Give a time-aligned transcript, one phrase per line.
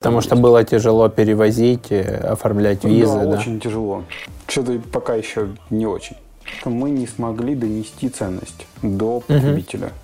[0.00, 3.24] Потому что было тяжело перевозить, э, оформлять визы, да?
[3.26, 3.38] да?
[3.38, 4.04] очень тяжело.
[4.48, 6.16] Что-то пока еще не очень.
[6.64, 9.88] Мы не смогли донести ценность до потребителя.
[9.88, 9.94] Угу.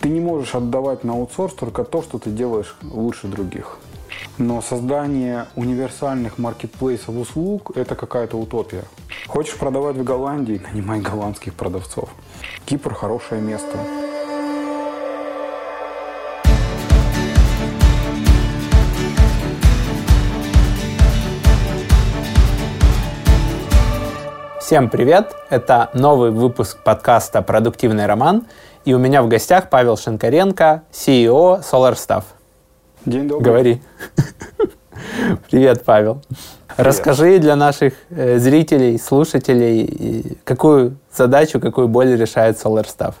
[0.00, 3.78] Ты не можешь отдавать на аутсорс только то, что ты делаешь лучше других.
[4.36, 8.84] Но создание универсальных маркетплейсов услуг– это какая-то утопия.
[9.26, 12.10] Хочешь продавать в Голландии– нанимай голландских продавцов.
[12.66, 13.78] Кипр– хорошее место.
[24.66, 25.32] Всем привет!
[25.48, 28.46] Это новый выпуск подкаста «Продуктивный роман».
[28.84, 32.24] И у меня в гостях Павел Шинкаренко, CEO SolarStaff.
[33.04, 33.44] День добрый.
[33.44, 33.82] Говори.
[35.52, 36.20] Привет, Павел.
[36.26, 36.40] Привет.
[36.78, 43.14] Расскажи для наших э, зрителей, слушателей, какую задачу, какую боль решает SolarStaff.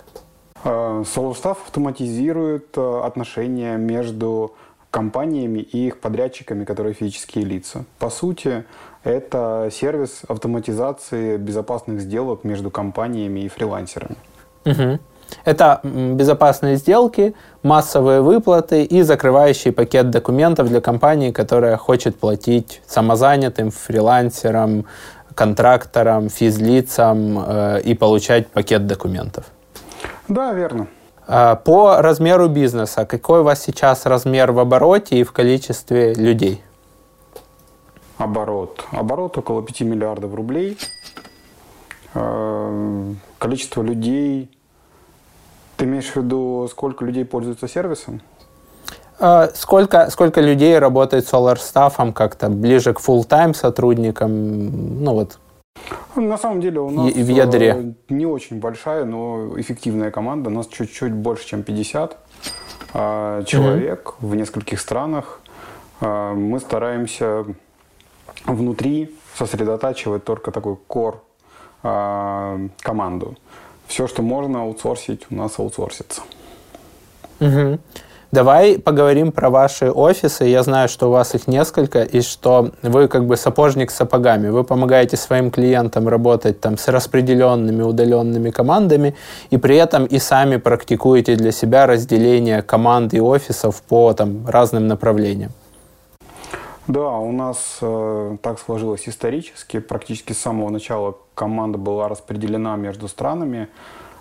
[0.64, 4.56] SolarStaff автоматизирует э, отношения между
[4.90, 7.84] компаниями и их подрядчиками, которые физические лица.
[7.98, 8.64] По сути,
[9.06, 14.16] это сервис автоматизации безопасных сделок между компаниями и фрилансерами.
[14.64, 14.98] Угу.
[15.44, 23.70] Это безопасные сделки, массовые выплаты и закрывающий пакет документов для компании, которая хочет платить самозанятым,
[23.70, 24.86] фрилансерам,
[25.34, 29.44] контракторам, физлицам э, и получать пакет документов.
[30.28, 30.88] Да, верно.
[31.28, 36.62] А, по размеру бизнеса, какой у вас сейчас размер в обороте и в количестве людей?
[38.18, 38.84] Оборот.
[38.92, 40.78] Оборот около 5 миллиардов рублей.
[42.14, 44.50] Э, количество людей...
[45.76, 48.22] Ты имеешь в виду, сколько людей пользуются сервисом?
[49.18, 55.04] Э, сколько, сколько людей работает Solar Staff как-то ближе к full-time сотрудникам?
[55.04, 55.38] Ну вот.
[56.14, 57.94] На самом деле у нас в ядре.
[58.08, 60.48] Э, не очень большая, но эффективная команда.
[60.48, 62.16] У нас чуть-чуть больше, чем 50
[63.46, 64.26] человек mm-hmm.
[64.26, 65.40] в нескольких странах.
[66.00, 67.44] Мы стараемся
[68.46, 71.22] внутри сосредотачивать только такой кор
[71.82, 73.36] э, команду.
[73.86, 76.22] Все, что можно аутсорсить, у нас аутсорсится.
[77.40, 77.78] Угу.
[78.32, 80.44] Давай поговорим про ваши офисы.
[80.44, 84.48] Я знаю, что у вас их несколько, и что вы как бы сапожник с сапогами.
[84.48, 89.14] Вы помогаете своим клиентам работать там с распределенными, удаленными командами,
[89.50, 94.88] и при этом и сами практикуете для себя разделение команд и офисов по там, разным
[94.88, 95.52] направлениям.
[96.86, 99.80] Да, у нас э, так сложилось исторически.
[99.80, 103.68] Практически с самого начала команда была распределена между странами,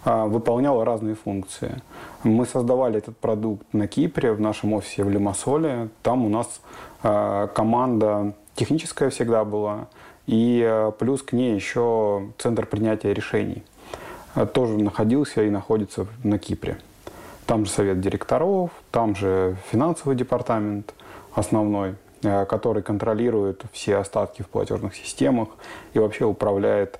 [0.03, 1.79] э, выполняла разные функции.
[2.23, 5.89] Мы создавали этот продукт на Кипре, в нашем офисе в Лимассоле.
[6.01, 6.59] Там у нас
[7.03, 9.87] э, команда техническая всегда была,
[10.25, 13.63] и э, плюс к ней еще центр принятия решений.
[14.33, 16.79] Э, тоже находился и находится на Кипре.
[17.45, 20.95] Там же совет директоров, там же финансовый департамент
[21.35, 21.93] основной–
[22.47, 25.49] который контролирует все остатки в платежных системах
[25.93, 26.99] и вообще управляет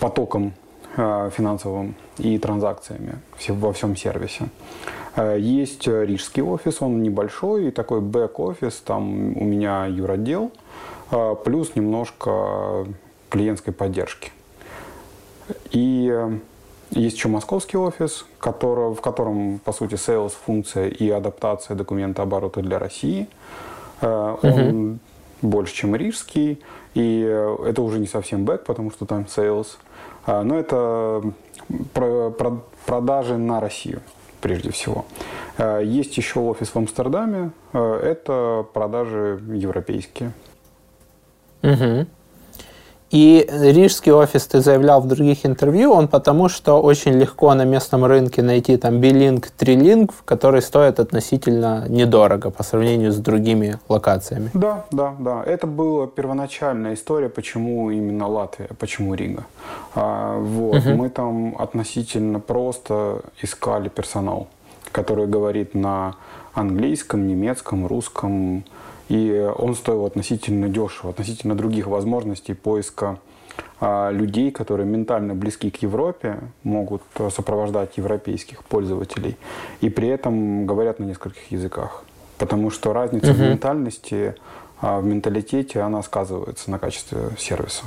[0.00, 0.54] потоком
[0.96, 3.18] э, финансовым и транзакциями
[3.48, 4.48] во всем сервисе.
[5.16, 10.50] Э, есть рижский офис, он небольшой, и такой бэк-офис, там у меня юротдел,
[11.44, 12.86] плюс немножко
[13.28, 14.32] клиентской поддержки.
[15.70, 16.12] И
[16.90, 22.60] есть еще московский офис, который, в котором, по сути, sales функция и адаптация документа оборота
[22.60, 24.98] для России– Э, он угу.
[25.42, 26.60] больше, чем рижский,
[26.94, 29.66] и э, это уже не совсем бэк, потому что там sales,
[30.24, 31.22] а, но это
[32.86, 34.00] продажи на Россию
[34.40, 35.04] прежде всего.
[35.58, 40.32] Э, есть еще офис в Амстердаме, это продажи европейские.
[41.62, 42.06] Угу.
[43.10, 48.04] И рижский офис ты заявлял в других интервью, он потому что очень легко на местном
[48.04, 54.50] рынке найти там билинг, трилинг, который стоит относительно недорого по сравнению с другими локациями.
[54.54, 55.44] Да, да, да.
[55.44, 59.44] Это была первоначальная история, почему именно Латвия, почему Рига.
[59.94, 60.78] А, вот.
[60.78, 60.90] Угу.
[60.90, 64.48] Мы там относительно просто искали персонал,
[64.90, 66.16] который говорит на
[66.54, 68.64] английском, немецком, русском,
[69.08, 73.18] и он стоил относительно дешево, относительно других возможностей поиска
[73.80, 79.36] а, людей, которые ментально близки к Европе, могут а, сопровождать европейских пользователей
[79.80, 82.04] и при этом говорят на нескольких языках.
[82.38, 83.38] Потому что разница угу.
[83.38, 84.34] в ментальности,
[84.80, 87.84] а, в менталитете, она сказывается на качестве сервиса.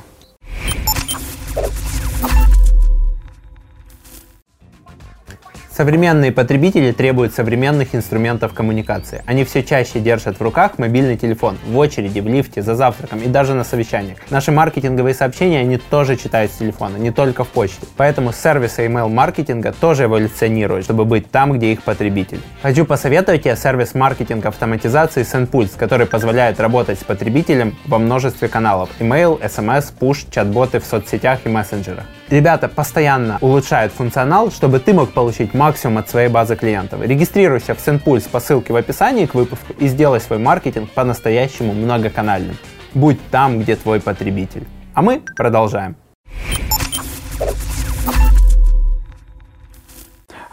[5.79, 9.23] Современные потребители требуют современных инструментов коммуникации.
[9.25, 13.27] Они все чаще держат в руках мобильный телефон, в очереди, в лифте, за завтраком и
[13.27, 14.17] даже на совещаниях.
[14.29, 17.87] Наши маркетинговые сообщения они тоже читают с телефона, не только в почте.
[17.95, 22.41] Поэтому сервисы email-маркетинга тоже эволюционируют, чтобы быть там, где их потребитель.
[22.61, 28.89] Хочу посоветовать тебе сервис маркетинга автоматизации SendPulse, который позволяет работать с потребителем во множестве каналов.
[28.99, 32.03] Email, SMS, push, чат-боты в соцсетях и мессенджерах.
[32.29, 37.01] Ребята постоянно улучшают функционал, чтобы ты мог получить максимум от своей базы клиентов.
[37.01, 42.55] Регистрируйся в SendPulse по ссылке в описании к выпуску и сделай свой маркетинг по-настоящему многоканальным.
[42.93, 44.67] Будь там, где твой потребитель.
[44.93, 45.95] А мы продолжаем.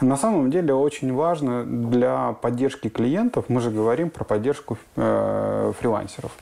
[0.01, 6.33] На самом деле очень важно для поддержки клиентов, мы же говорим про поддержку э, фрилансеров,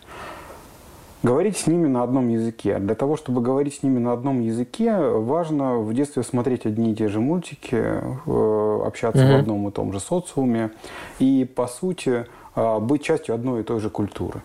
[1.25, 2.79] говорить с ними на одном языке.
[2.79, 6.94] Для того, чтобы говорить с ними на одном языке, важно в детстве смотреть одни и
[6.94, 9.37] те же мультики, э, общаться mm-hmm.
[9.37, 10.71] в одном и том же социуме
[11.19, 14.43] и, по сути, э, быть частью одной и той же культуры.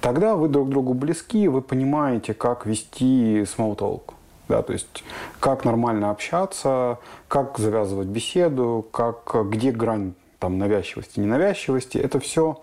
[0.00, 4.14] Тогда вы друг другу близки, вы понимаете, как вести talk.
[4.48, 5.04] Да, то есть
[5.38, 6.98] как нормально общаться,
[7.28, 11.98] как завязывать беседу, как, где грань там, навязчивости, ненавязчивости.
[11.98, 12.60] Это все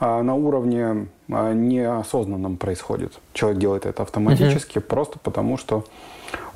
[0.00, 3.12] на уровне а, неосознанном происходит.
[3.34, 4.86] Человек делает это автоматически, угу.
[4.86, 5.84] просто потому что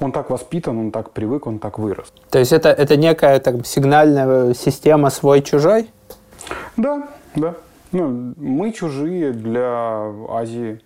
[0.01, 2.13] он так воспитан, он так привык, он так вырос.
[2.31, 5.91] То есть это, это некая так, сигнальная система свой-чужой?
[6.77, 7.55] Да, да.
[7.93, 10.81] Ну, мы чужие для Азии,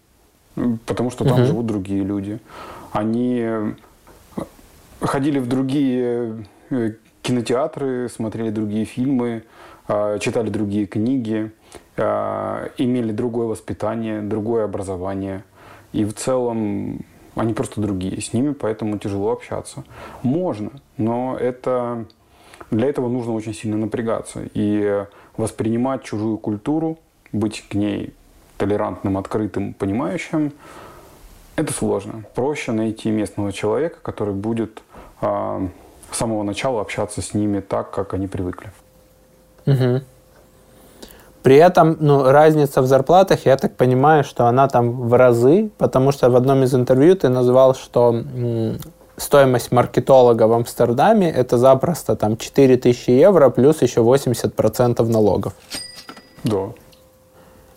[0.86, 1.46] потому что там угу.
[1.46, 2.40] живут другие люди.
[2.92, 3.74] Они
[5.00, 9.44] ходили в другие э, кинотеатры, смотрели другие фильмы,
[9.86, 11.52] а, читали другие книги.
[11.98, 15.42] Э, имели другое воспитание, другое образование.
[15.92, 17.00] И в целом
[17.34, 18.20] они просто другие.
[18.20, 19.82] С ними поэтому тяжело общаться.
[20.22, 22.06] Можно, но это,
[22.70, 24.42] для этого нужно очень сильно напрягаться.
[24.54, 25.06] И
[25.36, 26.98] воспринимать чужую культуру,
[27.32, 28.14] быть к ней
[28.58, 30.52] толерантным, открытым, понимающим,
[31.56, 32.24] это сложно.
[32.36, 34.82] Проще найти местного человека, который будет
[35.20, 35.68] э,
[36.12, 38.70] с самого начала общаться с ними так, как они привыкли.
[39.66, 40.02] Угу.
[41.48, 46.12] При этом ну, разница в зарплатах, я так понимаю, что она там в разы, потому
[46.12, 48.22] что в одном из интервью ты назвал, что
[49.16, 55.54] стоимость маркетолога в Амстердаме это запросто там 4000 евро плюс еще 80% налогов.
[56.44, 56.74] Да.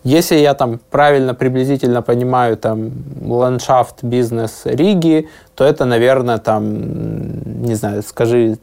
[0.04, 2.90] Если я там правильно приблизительно понимаю там
[3.24, 8.58] ландшафт бизнес Риги, то это, наверное, там, не знаю, скажи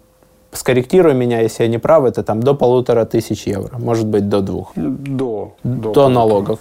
[0.51, 4.41] скорректируй меня, если я не прав, это там до полутора тысяч евро, может быть, до
[4.41, 4.71] двух.
[4.75, 5.53] До.
[5.63, 6.59] До, до налогов.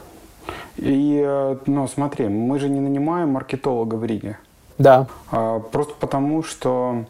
[0.77, 4.39] И, ну, смотри, мы же не нанимаем маркетолога в Риге.
[4.79, 5.07] Да.
[5.31, 7.05] А, просто потому, что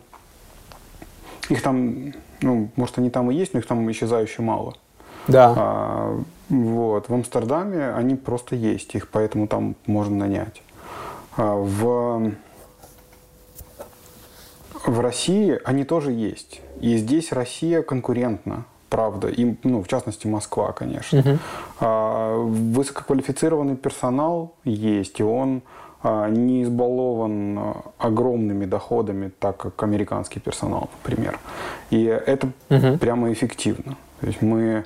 [1.50, 4.74] их там, ну, может, они там и есть, но их там исчезающе мало.
[5.26, 5.54] Да.
[5.56, 7.08] А, вот.
[7.08, 10.62] В Амстердаме они просто есть, их поэтому там можно нанять.
[11.36, 12.32] А, в
[14.88, 16.60] в России они тоже есть.
[16.80, 19.28] И здесь Россия конкурентна, правда.
[19.28, 21.20] И, ну, в частности, Москва, конечно.
[21.20, 21.38] Угу.
[21.80, 25.62] А, высококвалифицированный персонал есть, и он
[26.02, 31.38] а, не избалован огромными доходами, так как американский персонал, например.
[31.90, 32.98] И это угу.
[32.98, 33.96] прямо эффективно.
[34.20, 34.84] То есть мы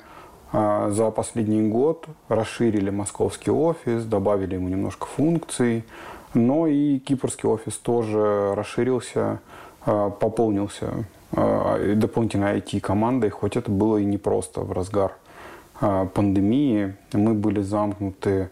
[0.51, 5.85] а, за последний год расширили московский офис, добавили ему немножко функций,
[6.33, 9.39] но и кипрский офис тоже расширился
[9.85, 15.13] пополнился а, дополнительной IT-командой, хоть это было и непросто в разгар
[15.81, 16.95] а, пандемии.
[17.13, 18.49] Мы были замкнуты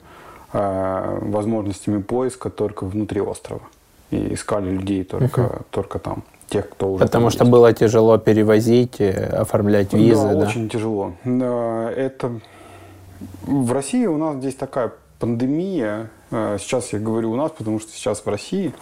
[0.54, 3.62] возможностями поиска только внутри острова.
[4.10, 5.56] И искали людей только, угу.
[5.70, 6.24] только там.
[6.50, 7.52] Тех, кто уже Потому что есть.
[7.52, 10.28] было тяжело перевозить, э, оформлять визы.
[10.28, 10.48] Да, да?
[10.48, 11.14] очень тяжело.
[11.24, 12.42] Это
[13.44, 16.10] в России у нас здесь такая пандемия.
[16.32, 18.74] Сейчас я говорю у нас, потому что сейчас в России.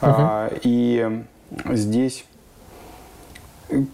[0.00, 0.22] Угу.
[0.62, 1.24] И
[1.66, 2.24] здесь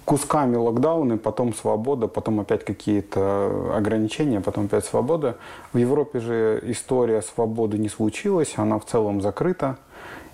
[0.05, 5.37] кусками локдауны, потом свобода, потом опять какие-то ограничения, потом опять свобода.
[5.73, 9.79] В Европе же история свободы не случилась, она в целом закрыта.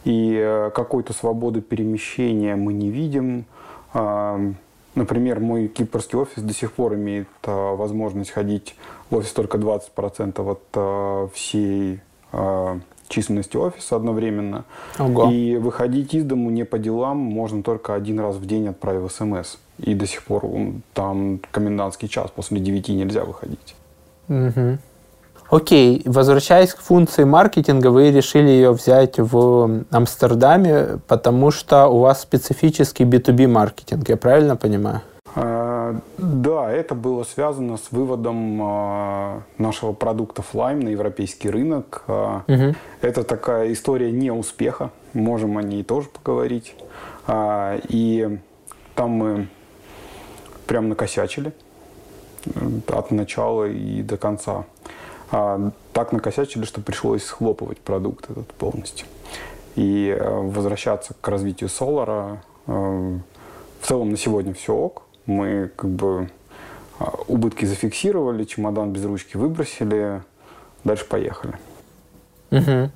[0.05, 3.45] И э, какой-то свободы перемещения мы не видим.
[3.93, 4.41] А,
[4.95, 8.77] например, мой кипрский офис до сих пор имеет а, возможность ходить
[9.11, 12.01] в офис только 20% от а, всей
[13.11, 14.65] численности офиса одновременно.
[14.99, 15.31] Ого.
[15.31, 19.57] И выходить из дому не по делам можно только один раз в день, отправив смс.
[19.79, 20.45] И до сих пор
[20.95, 23.75] там комендантский час, после 9 нельзя выходить.
[24.29, 24.79] Угу.
[25.51, 32.23] Окей, возвращаясь к функции маркетинга, вы решили ее взять в Амстердаме, потому что у вас
[32.23, 35.01] специфический B2B маркетинг, я правильно понимаю?
[35.35, 42.05] А, Да, это было связано с выводом а, нашего продукта Flime на европейский рынок.
[42.07, 42.75] Угу.
[43.01, 46.75] Это такая история неуспеха, можем о ней тоже поговорить.
[47.89, 48.39] И
[48.95, 49.49] там мы
[50.67, 51.53] прям накосячили
[52.89, 54.65] от начала и до конца.
[55.31, 59.07] Так накосячили, что пришлось схлопывать продукт этот полностью.
[59.77, 65.03] И возвращаться к развитию Solar в целом на сегодня все ок.
[65.27, 66.31] Мы как бы
[66.99, 70.23] а, убытки зафиксировали, чемодан без ручки выбросили,
[70.85, 71.55] дальше поехали.
[72.51, 72.91] Угу.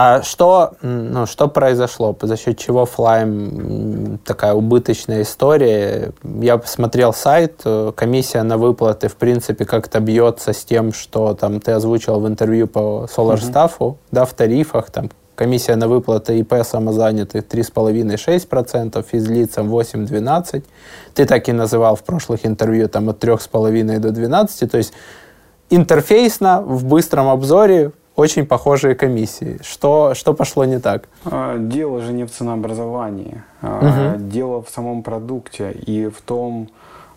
[0.00, 6.12] А что, ну, что произошло, за счет чего Flyme такая убыточная история?
[6.22, 11.58] Я посмотрел сайт, э, комиссия на выплаты, в принципе, как-то бьется с тем, что там
[11.58, 13.98] ты озвучил в интервью по SolarStaff, угу.
[14.12, 20.64] да, в тарифах, там Комиссия на выплаты ИП самозанятых 3,5-6%, физлицам 8-12%.
[21.14, 24.66] Ты так и называл в прошлых интервью там от 3,5 до 12%.
[24.66, 24.92] То есть
[25.70, 29.60] интерфейсно, в быстром обзоре очень похожие комиссии.
[29.62, 31.08] Что, что пошло не так?
[31.24, 33.44] А, дело же не в ценообразовании.
[33.62, 34.18] Угу.
[34.32, 36.68] Дело в самом продукте и в том,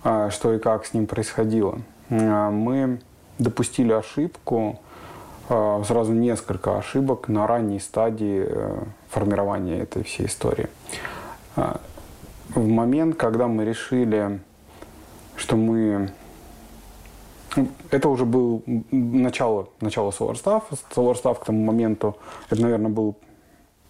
[0.04, 1.80] а, что и как с ним происходило.
[2.10, 3.00] Мы
[3.40, 4.80] допустили ошибку,
[5.84, 10.70] сразу несколько ошибок на ранней стадии э, формирования этой всей истории.
[11.58, 11.82] А,
[12.56, 14.40] в момент, когда мы решили,
[15.36, 16.12] что мы...
[17.58, 20.64] Ну, это уже был начало, начало SolarStaff.
[20.96, 22.16] SolarStaff к тому моменту,
[22.50, 23.18] это, наверное, был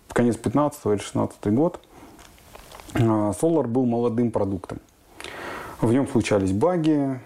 [0.07, 1.79] конец 15 или 16 год.
[2.95, 4.79] А, Solar был молодым продуктом.
[5.79, 7.19] В нем случались баги,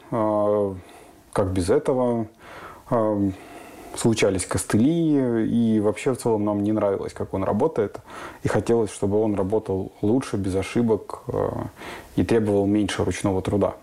[1.31, 2.27] как без этого
[3.97, 7.99] случались костыли, и вообще в целом нам не нравилось, как он работает,
[8.43, 11.49] и хотелось, чтобы он работал лучше, без ошибок э,
[12.15, 13.75] и требовал меньше ручного труда.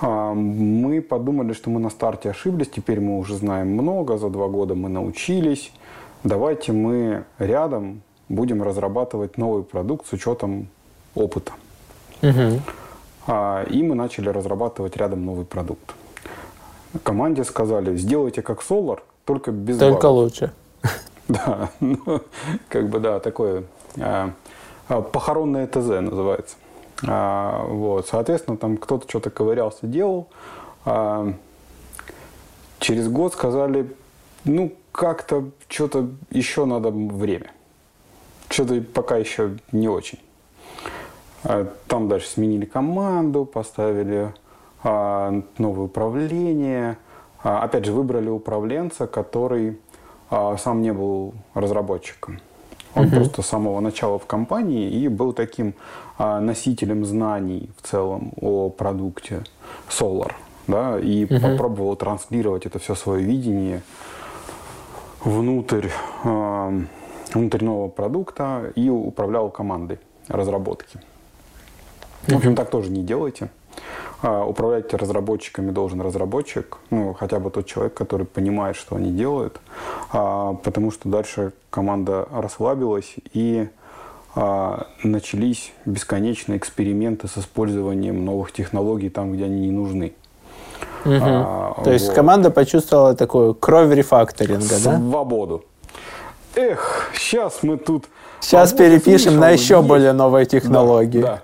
[0.00, 4.48] А, мы подумали, что мы на старте ошиблись, теперь мы уже знаем много, за два
[4.48, 5.72] года мы научились.
[6.24, 10.68] Давайте мы рядом будем разрабатывать новый продукт с учетом
[11.14, 11.52] опыта.
[12.22, 12.60] Угу.
[13.70, 15.94] И мы начали разрабатывать рядом новый продукт
[17.02, 20.16] команде сказали, сделайте как Solar, только без Только багов.
[20.16, 20.52] лучше.
[21.28, 22.20] Да, ну,
[22.68, 23.64] как бы, да, такое
[23.98, 24.32] а,
[24.88, 26.56] а, похоронное ТЗ называется.
[27.06, 30.28] А, вот, соответственно, там кто-то что-то ковырялся, делал.
[30.84, 31.32] А,
[32.80, 33.94] через год сказали,
[34.44, 37.52] ну, как-то что-то еще надо время.
[38.48, 40.18] Что-то пока еще не очень.
[41.44, 44.34] А, там дальше сменили команду, поставили
[44.84, 46.98] новое управление.
[47.42, 49.78] А, опять же, выбрали управленца, который
[50.30, 52.40] а, сам не был разработчиком.
[52.94, 53.16] Он угу.
[53.16, 55.74] просто с самого начала в компании и был таким
[56.18, 59.44] носителем знаний в целом о продукте
[59.88, 60.32] Solar.
[60.68, 61.40] Да, и угу.
[61.40, 63.82] попробовал транслировать это все свое видение
[65.24, 65.88] внутрь,
[66.22, 69.98] внутрь нового продукта и управлял командой
[70.28, 71.00] разработки.
[72.26, 73.50] В общем, так тоже не делайте.
[74.22, 79.60] А, управлять разработчиками должен разработчик, ну, хотя бы тот человек, который понимает, что они делают,
[80.12, 83.68] а, потому что дальше команда расслабилась и
[84.36, 90.12] а, начались бесконечные эксперименты с использованием новых технологий там, где они не нужны.
[91.04, 91.14] Угу.
[91.20, 91.92] А, То вот.
[91.92, 94.84] есть команда почувствовала такую кровь рефакторинга, Свободу.
[94.84, 95.10] да?
[95.10, 95.64] Свободу.
[96.54, 98.04] Эх, сейчас мы тут...
[98.40, 99.86] Сейчас перепишем на еще есть.
[99.86, 101.22] более новые технологии.
[101.22, 101.42] Да, да.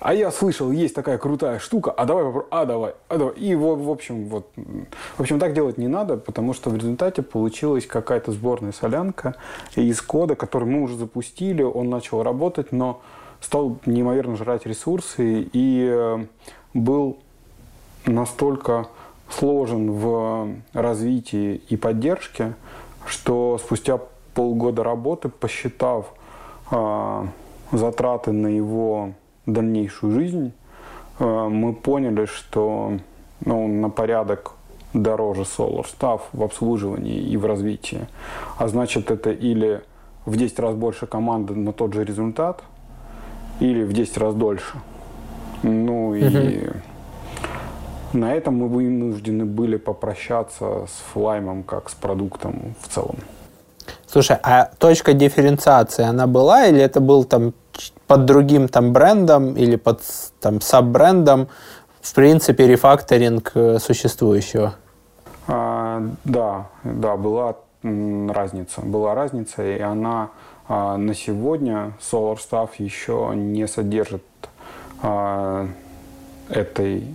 [0.00, 3.34] А я слышал, есть такая крутая штука, а давай попробуем, а давай, а давай.
[3.34, 7.20] И в, в общем, вот, в общем, так делать не надо, потому что в результате
[7.20, 9.36] получилась какая-то сборная солянка
[9.76, 13.02] из кода, который мы уже запустили, он начал работать, но
[13.42, 16.24] стал неимоверно жрать ресурсы и э,
[16.72, 17.18] был
[18.06, 18.88] настолько
[19.28, 22.54] сложен в развитии и поддержке,
[23.06, 24.00] что спустя
[24.32, 26.06] полгода работы, посчитав
[26.70, 27.26] э,
[27.72, 29.12] затраты на его
[29.46, 30.52] дальнейшую жизнь,
[31.18, 32.92] э, мы поняли, что
[33.44, 34.52] ну, на порядок
[34.92, 38.06] дороже Solar став в обслуживании и в развитии.
[38.58, 39.82] А значит, это или
[40.26, 42.62] в 10 раз больше команды на тот же результат,
[43.60, 44.78] или в 10 раз дольше.
[45.62, 46.70] Ну и
[48.12, 53.16] на этом мы вынуждены были попрощаться с флаймом как с продуктом в целом.
[54.06, 57.52] Слушай, а точка дифференциации, она была или это был там
[58.06, 60.02] под другим там брендом или под
[60.40, 61.48] там саб-брендом,
[62.00, 64.74] в принципе, рефакторинг э, существующего?
[65.46, 68.82] А, да, да, была разница.
[68.82, 70.30] Была разница, и она
[70.68, 74.22] а, на сегодня SolarStaff еще не содержит
[75.02, 75.66] а,
[76.48, 77.06] этой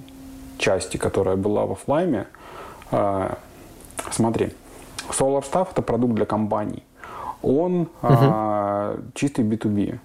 [0.57, 2.27] части, которая была во Флайме,
[2.91, 3.33] э,
[4.11, 4.53] смотри,
[5.09, 6.83] SolarStaff это продукт для компаний.
[7.41, 9.01] Он угу.
[9.13, 9.99] чистый B2B.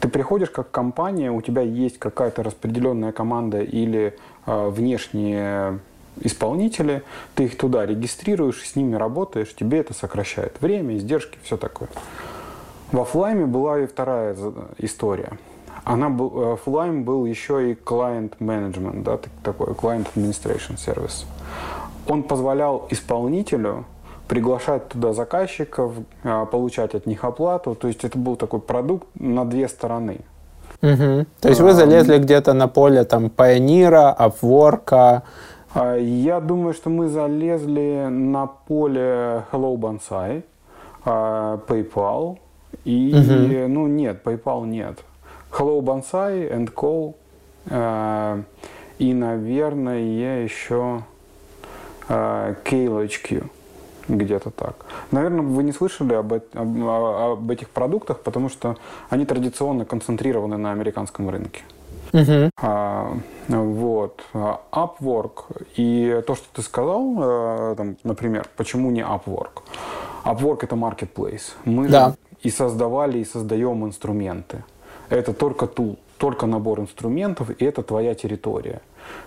[0.00, 5.80] Ты приходишь как компания, у тебя есть какая-то распределенная команда или э, внешние
[6.20, 7.02] исполнители,
[7.34, 11.88] ты их туда регистрируешь, с ними работаешь, тебе это сокращает время, издержки, все такое.
[12.92, 14.36] В офлайме была и вторая
[14.78, 15.32] история.
[15.84, 21.24] Она был, офлайн был еще и client management, да, такой client administration service.
[22.06, 23.84] Он позволял исполнителю
[24.28, 27.74] приглашать туда заказчиков, а, получать от них оплату.
[27.74, 30.20] То есть это был такой продукт на две стороны.
[30.82, 31.26] Угу.
[31.40, 35.22] То есть вы залезли а, где-то на поле там Pioneer, Upwork?
[35.74, 40.42] А, я думаю, что мы залезли на поле Hello Bonsai,
[41.04, 42.38] PayPal
[42.84, 43.68] и, угу.
[43.72, 44.98] ну нет, PayPal нет.
[45.50, 47.14] Hello Bonsai and Co.
[48.98, 50.00] И, наверное,
[50.42, 51.02] еще
[52.08, 53.48] KLHQ
[54.08, 54.74] где-то так.
[55.10, 58.76] Наверное, вы не слышали об, об, об этих продуктах, потому что
[59.10, 61.62] они традиционно концентрированы на американском рынке.
[62.12, 62.50] Uh-huh.
[62.60, 64.24] А, вот.
[64.32, 69.62] Upwork и то, что ты сказал, э, там, например, почему не Upwork?
[70.24, 71.52] Upwork это marketplace.
[71.64, 72.14] Мы да.
[72.42, 74.64] и создавали, и создаем инструменты.
[75.10, 78.80] Это только тул, только набор инструментов, и это твоя территория.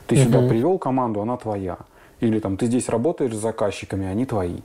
[0.07, 0.23] Ты uh-huh.
[0.23, 1.77] сюда привел команду, она твоя.
[2.19, 4.59] Или там ты здесь работаешь с заказчиками, они твои.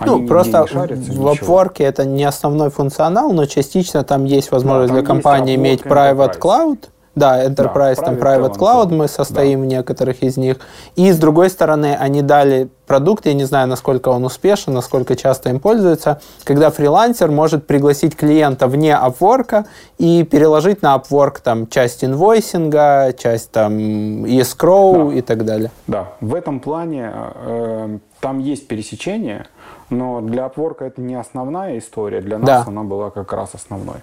[0.00, 4.92] Они ну, просто шарятся, в Upwork это не основной функционал, но частично там есть возможность
[4.92, 6.78] да, там для компании иметь private cloud.
[7.16, 9.64] Да, Enterprise, да, там Private Cloud, cloud, мы состоим да.
[9.64, 10.58] в некоторых из них.
[10.94, 15.50] И с другой стороны, они дали продукт, я не знаю, насколько он успешен, насколько часто
[15.50, 19.64] им пользуются, когда фрилансер может пригласить клиента вне Upwork
[19.98, 25.18] и переложить на Upwork там часть инвойсинга, часть там escrow да.
[25.18, 25.72] и так далее.
[25.88, 29.46] Да, в этом плане э, там есть пересечение,
[29.90, 32.64] но для Upwork это не основная история, для нас да.
[32.66, 33.96] она была как раз основной.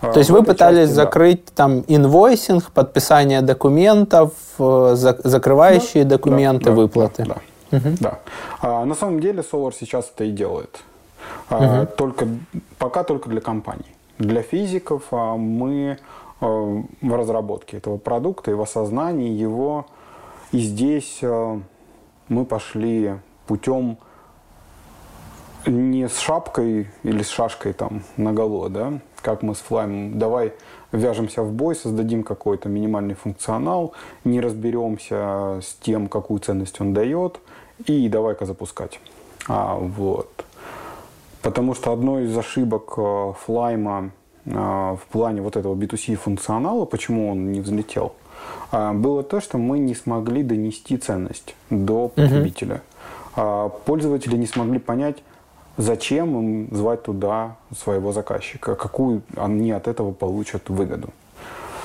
[0.00, 1.52] То есть вы пытались части, закрыть да.
[1.54, 7.24] там инвойсинг, подписание документов, э, закрывающие да, документы, да, выплаты.
[7.24, 7.36] Да,
[7.70, 7.96] да, угу.
[8.00, 8.18] да.
[8.60, 10.82] А, на самом деле Solar сейчас это и делает.
[11.50, 11.86] угу.
[11.96, 12.28] только,
[12.78, 13.96] пока только для компаний.
[14.18, 15.98] Для физиков а, мы
[16.40, 19.86] а, в разработке этого продукта и в осознании его.
[20.52, 21.60] И здесь а,
[22.28, 23.14] мы пошли
[23.46, 23.98] путем
[25.66, 30.52] не с шапкой или с шашкой там наголо, да, как мы с Флаймом, давай
[30.90, 33.92] вяжемся в бой, создадим какой-то минимальный функционал,
[34.24, 37.40] не разберемся с тем, какую ценность он дает,
[37.86, 39.00] и давай-ка запускать.
[39.48, 40.44] А, вот.
[41.42, 44.10] Потому что одной из ошибок э, Флайма
[44.44, 48.14] в плане вот этого B2C функционала, почему он не взлетел,
[48.72, 52.82] а, было то, что мы не смогли донести ценность до потребителя.
[53.36, 53.72] Uh-huh.
[53.86, 55.22] Пользователи не смогли понять,
[55.76, 61.10] зачем им звать туда своего заказчика, какую они от этого получат выгоду.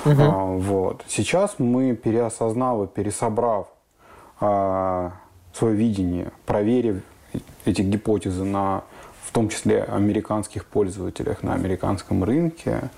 [0.05, 0.21] Угу.
[0.21, 1.03] А, вот.
[1.07, 3.67] Сейчас мы, переосознав и пересобрав
[4.39, 5.13] а,
[5.53, 7.01] свое видение, проверив
[7.65, 8.83] эти гипотезы на,
[9.23, 12.89] в том числе, американских пользователях на американском рынке,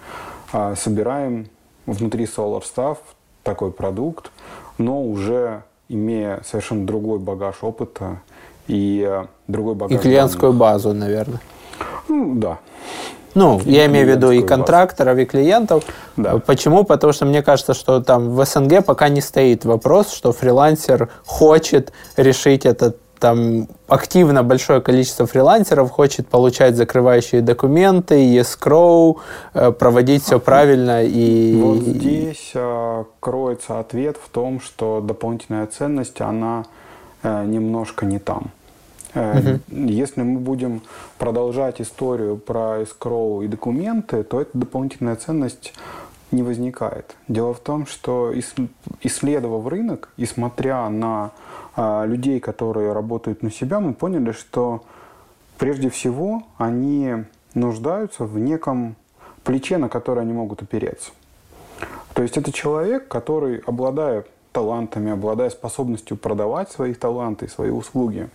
[0.52, 1.47] а, собираем
[1.86, 2.97] внутри SolarStaff
[3.43, 4.32] такой продукт,
[4.78, 8.21] но уже имея совершенно другой багаж опыта
[8.69, 9.97] и э, другой багаж.
[9.97, 10.60] И клиентскую данных.
[10.60, 11.41] базу, наверное.
[12.08, 12.60] Ну, да.
[13.36, 15.21] Ну, и я имею в виду и контракторов, базу.
[15.21, 15.84] и клиентов.
[16.17, 16.38] Да.
[16.39, 16.84] Почему?
[16.84, 21.91] Потому что мне кажется, что там в СНГ пока не стоит вопрос, что фрилансер хочет
[22.17, 29.17] решить этот там активно большое количество фрилансеров хочет получать закрывающие документы, escrow,
[29.53, 31.03] э, проводить все правильно.
[31.03, 31.60] И...
[31.62, 36.63] Вот здесь э, кроется ответ в том, что дополнительная ценность, она
[37.21, 38.51] э, немножко не там.
[39.15, 39.60] Угу.
[39.88, 40.82] Если мы будем
[41.17, 45.74] продолжать историю про escrow и документы, то эта дополнительная ценность
[46.32, 47.15] не возникает.
[47.28, 48.34] Дело в том, что
[49.02, 51.32] исследовав рынок и смотря на
[51.76, 54.84] а, людей, которые работают на себя, мы поняли, что
[55.58, 57.24] прежде всего они
[57.56, 58.95] нуждаются в неком
[59.43, 61.12] плече, на которое они могут опереться.
[62.13, 68.30] То есть это человек, который, обладая талантами, обладая способностью продавать свои таланты, свои услуги,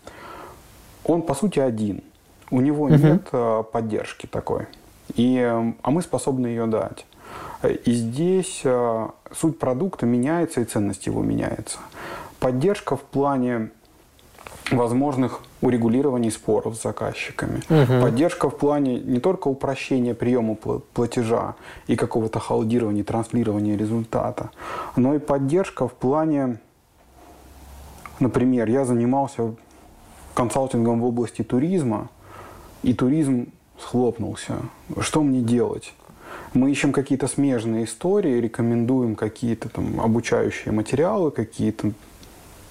[1.04, 2.02] он по сути один.
[2.50, 3.12] У него uh-huh.
[3.12, 4.66] нет а, поддержки такой.
[5.14, 7.06] И, а мы способны ее дать.
[7.62, 11.78] И здесь а, суть продукта меняется, и ценность его меняется.
[12.40, 13.70] Поддержка в плане
[14.70, 17.62] возможных урегулирований споров с заказчиками.
[17.68, 18.00] Мгм.
[18.00, 21.54] Поддержка в плане не только упрощения приема пла- платежа
[21.86, 24.50] и какого-то холдирования, транслирования результата,
[24.96, 26.58] но и поддержка в плане,
[28.20, 29.54] например, я занимался
[30.34, 32.10] консалтингом в области туризма,
[32.82, 34.56] и туризм схлопнулся.
[35.00, 35.94] Что мне делать?
[36.52, 41.92] Мы ищем какие-то смежные истории, рекомендуем какие-то там обучающие материалы, какие-то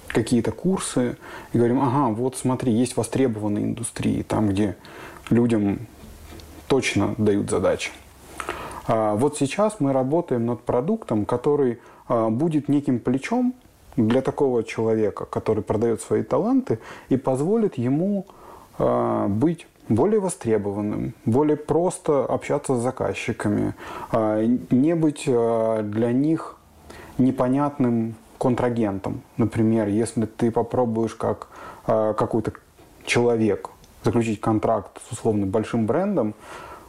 [0.08, 1.16] какие-то курсы
[1.52, 4.76] и говорим, ага, вот смотри, есть востребованные индустрии, там, где
[5.28, 5.88] людям
[6.68, 7.90] точно дают задачи.
[8.86, 13.54] А вот сейчас мы работаем над продуктом, который а, будет неким плечом
[13.96, 16.78] для такого человека, который продает свои таланты
[17.08, 18.26] и позволит ему
[18.78, 23.74] а, быть более востребованным, более просто общаться с заказчиками,
[24.10, 26.56] а, не быть а, для них
[27.18, 29.22] непонятным контрагентом.
[29.36, 31.48] Например, если ты попробуешь как
[31.86, 32.52] а, какой-то
[33.04, 33.70] человек
[34.02, 36.34] заключить контракт с условно большим брендом,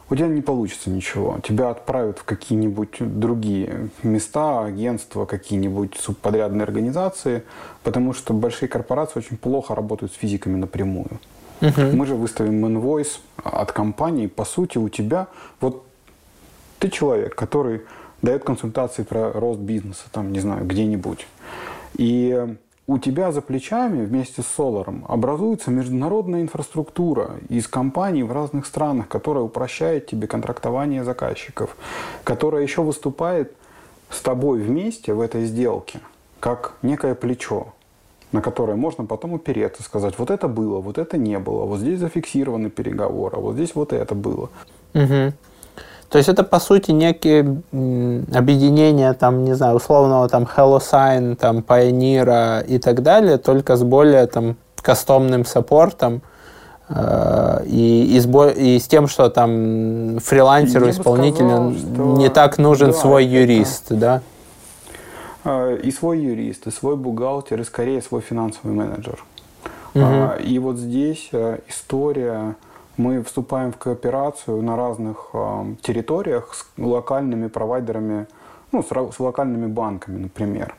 [0.08, 1.38] у тебя не получится ничего.
[1.42, 7.42] Тебя отправят в какие-нибудь другие места, агентства, какие-нибудь субподрядные организации,
[7.82, 11.20] потому что большие корпорации очень плохо работают с физиками напрямую.
[11.60, 11.96] Мгм.
[11.96, 15.28] Мы же выставим инвойс от компании, по сути, у тебя
[15.60, 15.84] вот
[16.78, 17.82] ты человек, который
[18.22, 21.26] дает консультации про рост бизнеса, там, не знаю, где-нибудь.
[21.96, 22.56] И
[22.86, 29.08] у тебя за плечами вместе с Соларом образуется международная инфраструктура из компаний в разных странах,
[29.08, 31.76] которая упрощает тебе контрактование заказчиков,
[32.22, 33.52] которая еще выступает
[34.08, 36.00] с тобой вместе в этой сделке,
[36.38, 37.74] как некое плечо,
[38.30, 41.98] на которое можно потом упереться, сказать, вот это было, вот это не было, вот здесь
[41.98, 44.48] зафиксированы переговоры, вот здесь вот это было.
[44.94, 45.32] Мгм.
[46.08, 47.40] То есть это по сути некие
[48.34, 54.26] объединения там, не знаю, условного там HelloSign, там Pioneer и так далее, только с более
[54.26, 56.22] там кастомным саппортом
[56.88, 62.92] э, и, и, с, и с тем, что там фрилансеру, исполнителю сказал, не так нужен
[62.92, 64.20] да, свой это- юрист, да?
[65.44, 69.24] А, И свой юрист, и свой бухгалтер, и скорее свой финансовый менеджер.
[69.96, 72.54] А, И вот здесь э, история,
[72.96, 78.26] мы вступаем в кооперацию на разных а, территориях с локальными провайдерами,
[78.72, 80.74] ну, с, локальными банками, например,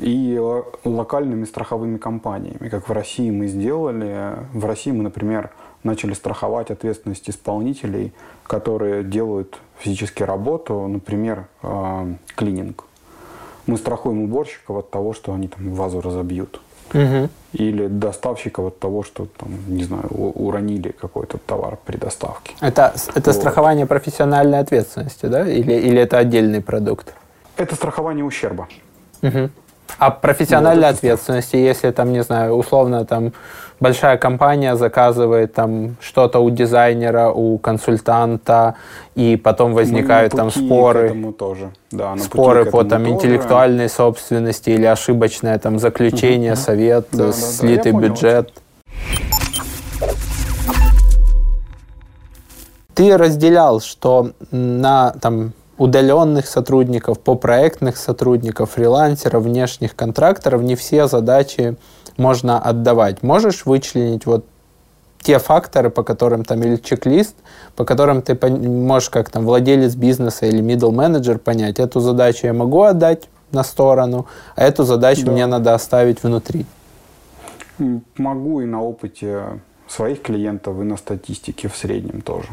[0.00, 4.36] и ло- локальными страховыми компаниями, как в России мы сделали.
[4.52, 5.50] В России мы, например,
[5.82, 8.12] начали страховать ответственность исполнителей,
[8.44, 12.84] которые делают физически работу, например, а, клининг.
[13.66, 16.60] Мы страхуем уборщиков от того, что они там вазу разобьют.
[16.92, 17.30] Мгм.
[17.52, 22.52] Или доставщиков от того, что там, не знаю, уронили какой-то товар при доставке.
[22.60, 23.34] Это, это Вот.
[23.36, 25.48] страхование профессиональной ответственности, да?
[25.48, 27.14] Или, или это отдельный продукт?
[27.56, 28.68] Это страхование ущерба.
[29.22, 29.50] Мгм.
[29.98, 33.32] А профессиональной Вот это ответственности, если там, не знаю, условно там
[33.80, 38.74] большая компания заказывает там что-то у дизайнера, у консультанта,
[39.14, 41.70] и потом возникают Мы там споры, К этому тоже.
[41.90, 43.14] Да, споры по там тоже.
[43.14, 46.60] интеллектуальной собственности или ошибочное там заключение, Мгм.
[46.60, 48.52] совет, Да, да, да, слитый я понял бюджет.
[52.94, 61.06] Ты разделял, что на там удаленных сотрудников, по проектных сотрудников, фрилансеров, внешних контракторов не все
[61.06, 61.76] задачи
[62.20, 63.22] можно отдавать.
[63.22, 64.44] Можешь вычленить вот
[65.22, 67.34] те факторы, по которым там или чек-лист,
[67.76, 72.52] по которым ты можешь как там владелец бизнеса или middle менеджер понять, эту задачу я
[72.52, 75.32] могу отдать на сторону, а эту задачу Да.
[75.32, 76.64] мне надо оставить внутри.
[78.16, 79.42] Могу и на опыте
[79.88, 82.48] своих клиентов, и на статистике в среднем тоже.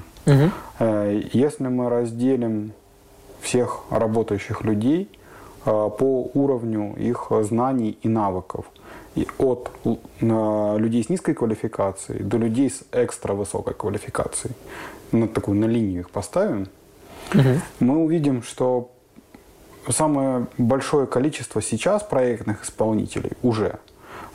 [0.79, 2.71] Э, Если мы разделим
[3.41, 5.07] всех работающих людей
[5.65, 8.65] э, по уровню их знаний и навыков,
[9.37, 9.71] от
[10.21, 14.53] на людей с низкой квалификацией до людей с экстра высокой квалификацией,
[15.11, 16.67] на такую на линию их поставим,
[17.33, 17.61] Мгм.
[17.79, 18.91] мы увидим, что
[19.89, 23.79] самое большое количество сейчас проектных исполнителей уже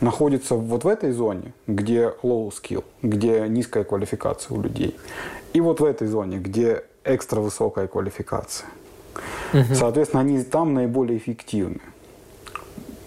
[0.01, 4.97] находится вот в этой зоне, где low skill, где низкая квалификация у людей,
[5.53, 8.69] и вот в этой зоне, где экстра высокая квалификация.
[9.53, 9.75] Мгм.
[9.75, 11.81] Соответственно, они там наиболее эффективны.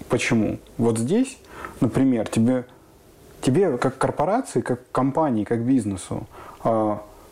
[0.10, 0.60] Почему?
[0.78, 1.38] Вот здесь,
[1.82, 2.66] например, тебе,
[3.42, 6.26] тебе как корпорации, как компании, как бизнесу,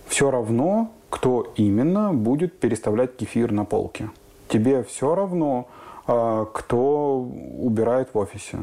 [0.08, 4.10] все равно, кто именно будет переставлять кефир на полке.
[4.48, 5.68] Тебе все равно,
[6.08, 7.22] а, кто
[7.60, 8.58] убирает в офисе.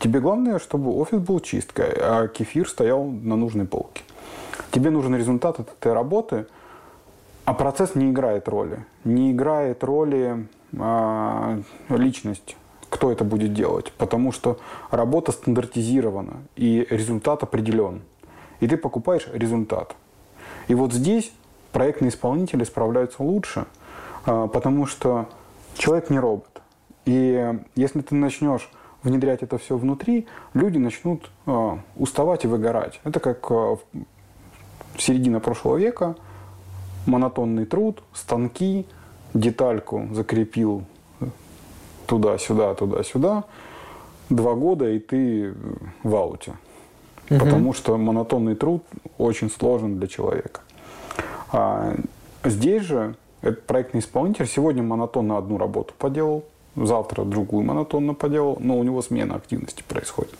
[0.00, 4.02] Тебе главное, чтобы офис был чисткой, а кефир стоял на нужной полке.
[4.70, 6.46] Тебе нужен результат от этой работы,
[7.44, 8.84] а процесс не играет роли.
[9.04, 12.56] Не играет роли а, личность
[12.94, 14.56] кто это будет делать, потому что
[14.92, 18.02] работа стандартизирована и результат определен.
[18.60, 19.96] И ты покупаешь результат.
[20.68, 21.32] И вот здесь
[21.72, 23.66] проектные исполнители справляются лучше,
[24.26, 25.28] а, потому что
[25.76, 26.62] человек не робот.
[27.04, 28.70] И если ты начнешь
[29.02, 33.00] внедрять это все внутри, люди начнут а, уставать и выгорать.
[33.02, 33.76] Это как а,
[34.98, 36.14] середина прошлого века,
[37.06, 38.86] монотонный труд, станки,
[39.34, 40.84] детальку закрепил
[42.06, 43.44] туда-сюда, туда-сюда,
[44.30, 45.54] два года, и ты
[46.02, 46.54] в ауте.
[47.30, 47.38] Угу.
[47.38, 48.84] Потому что монотонный труд
[49.18, 50.60] очень сложен для человека.
[51.52, 51.94] А
[52.44, 56.44] здесь же этот проектный исполнитель сегодня монотонно одну работу поделал,
[56.76, 60.34] завтра другую монотонно поделал, но у него смена активности происходит.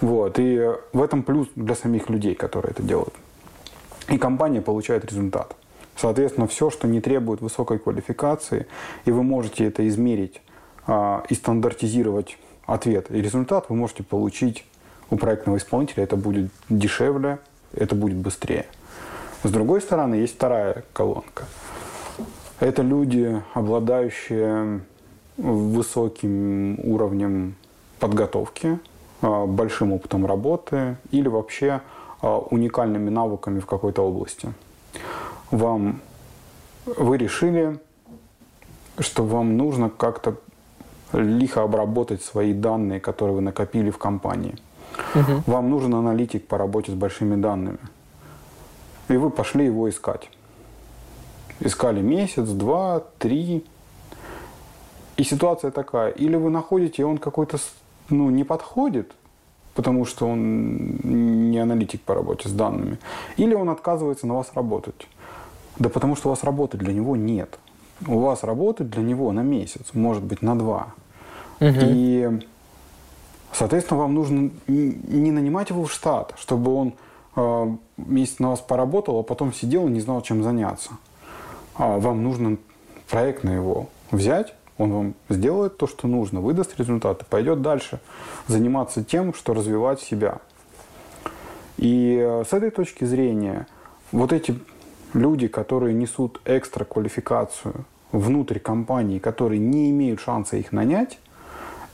[0.00, 0.38] Вот.
[0.38, 3.14] И в этом плюс для самих людей, которые это делают.
[4.08, 5.56] И компания получает результат.
[5.96, 8.66] Соответственно, все, что не требует высокой квалификации,
[9.06, 10.42] и вы можете это измерить
[10.88, 14.64] и стандартизировать ответ и результат, вы можете получить
[15.10, 16.04] у проектного исполнителя.
[16.04, 17.38] Это будет дешевле,
[17.72, 18.66] это будет быстрее.
[19.42, 21.44] С другой стороны, есть вторая колонка.
[22.58, 24.80] Это люди, обладающие
[25.36, 27.54] высоким уровнем
[27.98, 28.78] подготовки,
[29.20, 31.82] а, большим опытом работы или вообще
[32.22, 34.52] а, уникальными навыками в какой-то области.
[35.50, 36.00] Вам
[36.86, 37.78] вы решили,
[38.98, 40.36] что вам нужно как-то
[41.12, 44.56] лихо обработать свои данные, которые вы накопили в компании.
[45.14, 45.42] Угу.
[45.46, 47.78] Вам нужен аналитик по работе с большими данными.
[49.08, 50.30] И вы пошли его искать.
[51.60, 53.64] Искали месяц, два, три.
[55.16, 56.10] И ситуация такая.
[56.10, 57.58] Или вы находите, и он какой-то
[58.10, 59.12] ну, не подходит,
[59.74, 62.98] потому что он не аналитик по работе с данными.
[63.36, 65.06] Или он отказывается на вас работать.
[65.78, 67.58] Да потому что у вас работы для него нет.
[68.06, 70.94] У вас работы для него на месяц, может быть, на два.
[71.60, 71.78] Угу.
[71.80, 72.40] И,
[73.52, 76.94] соответственно, вам нужно не нанимать его в штат, чтобы он
[77.36, 80.90] э, месяц на вас поработал, а потом сидел и не знал, чем заняться.
[81.74, 82.58] А вам нужно
[83.08, 88.00] проектно его взять, он вам сделает то, что нужно, выдаст результаты, пойдет дальше
[88.46, 90.38] заниматься тем, что развивать себя.
[91.78, 93.66] И э, с этой точки зрения
[94.12, 94.58] вот эти
[95.16, 101.18] люди, которые несут экстра квалификацию внутрь компании, которые не имеют шанса их нанять,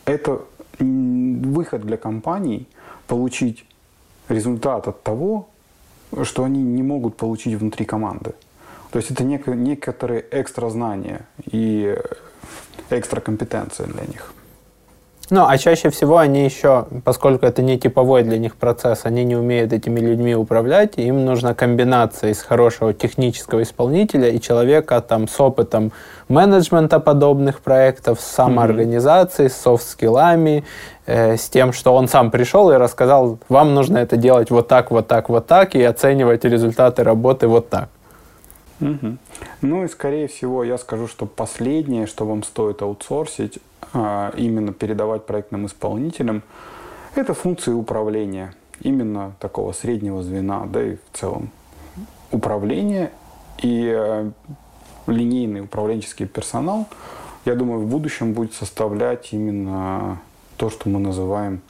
[0.04, 0.42] это
[0.78, 2.66] выход для компаний
[3.06, 3.64] получить
[4.28, 5.48] результат от того,
[6.22, 8.34] что они не могут получить внутри команды.
[8.90, 11.96] То есть это некоторые экстра знания и
[12.90, 14.34] экстра компетенция для них.
[15.34, 19.34] Ну, а чаще всего они еще, поскольку это не типовой для них процесс, они не
[19.34, 25.40] умеют этими людьми управлять, им нужна комбинация из хорошего технического исполнителя и человека там с
[25.40, 25.90] опытом
[26.28, 30.64] менеджмента подобных проектов, с самоорганизацией, с софт-скиллами,
[31.06, 34.90] э, с тем, что он сам пришел и рассказал, вам нужно это делать вот так,
[34.90, 37.88] вот так, вот так, и оценивать результаты работы вот так.
[38.80, 39.16] Угу.
[39.62, 43.58] Ну и скорее всего я скажу, что последнее, что вам стоит аутсорсить,
[43.92, 46.42] а, именно передавать проектным исполнителям,
[47.14, 51.50] это функции управления, именно такого среднего звена, да и в целом
[52.30, 53.12] управление
[53.58, 54.30] и э,
[55.06, 56.88] линейный управленческий персонал,
[57.44, 60.20] я думаю, в будущем будет составлять именно
[60.56, 61.60] то, что мы называем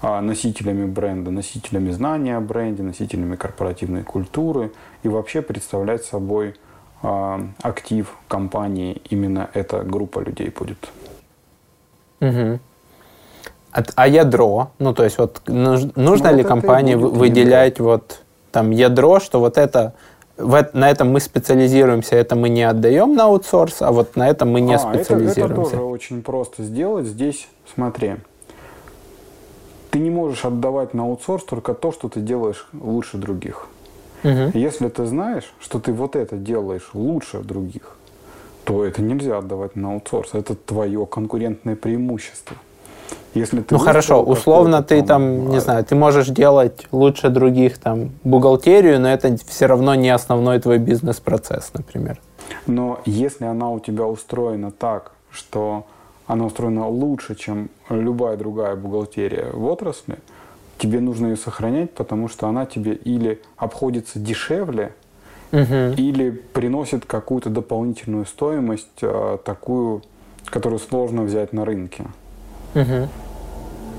[0.00, 6.54] а, носителями бренда, носителями знания о бренде, носителями корпоративной культуры и вообще представлять собой
[7.02, 10.88] а, актив компании именно эта группа людей будет.
[12.20, 12.58] Угу.
[13.72, 17.84] А, а ядро, ну то есть вот нужно ну, ли компании выделять ядро.
[17.84, 19.94] вот там ядро, что вот это
[20.36, 24.50] в, на этом мы специализируемся, это мы не отдаем на аутсорс, а вот на этом
[24.50, 25.40] мы не а, специализируемся.
[25.40, 27.06] Это, это тоже очень просто сделать.
[27.06, 28.16] Здесь, смотри,
[29.90, 33.68] ты не можешь отдавать на аутсорс только то, что ты делаешь лучше других.
[34.24, 34.58] Угу.
[34.58, 37.96] Если ты знаешь, что ты вот это делаешь лучше других,
[38.64, 40.30] то это нельзя отдавать на аутсорс.
[40.34, 42.56] Это твое конкурентное преимущество.
[43.34, 47.78] Если ты ну хорошо, условно ты там, там, не знаю, ты можешь делать лучше других
[47.78, 52.20] там бухгалтерию, но это все равно не основной твой бизнес-процесс, например.
[52.66, 55.86] Но если она у тебя устроена так, что
[56.26, 60.18] она устроена лучше, чем любая другая бухгалтерия в отрасли,
[60.78, 64.94] тебе нужно ее сохранять, потому что она тебе или обходится дешевле,
[65.52, 65.94] угу.
[65.96, 70.02] или приносит какую-то дополнительную стоимость, а, такую,
[70.46, 72.04] которую сложно взять на рынке.
[72.74, 73.08] Угу.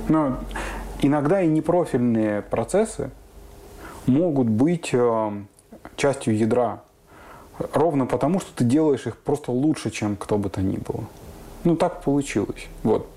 [0.10, 0.38] Но
[1.02, 3.12] иногда и непрофильные процессы
[4.06, 5.34] могут быть а,
[5.96, 6.82] частью ядра,
[7.74, 11.04] ровно потому, что ты делаешь их просто лучше, чем кто бы то ни было.
[11.64, 12.68] Ну, так получилось.
[12.84, 13.10] Вот.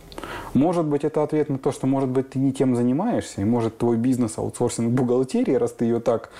[0.54, 3.78] Может быть, это ответ на то, что, может быть, ты не тем занимаешься, и может
[3.78, 6.30] твой бизнес аутсорсинг бухгалтерии, раз ты ее так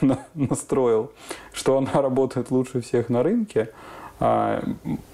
[0.34, 1.10] настроил,
[1.52, 3.70] что она работает лучше всех на рынке.
[4.20, 4.62] А,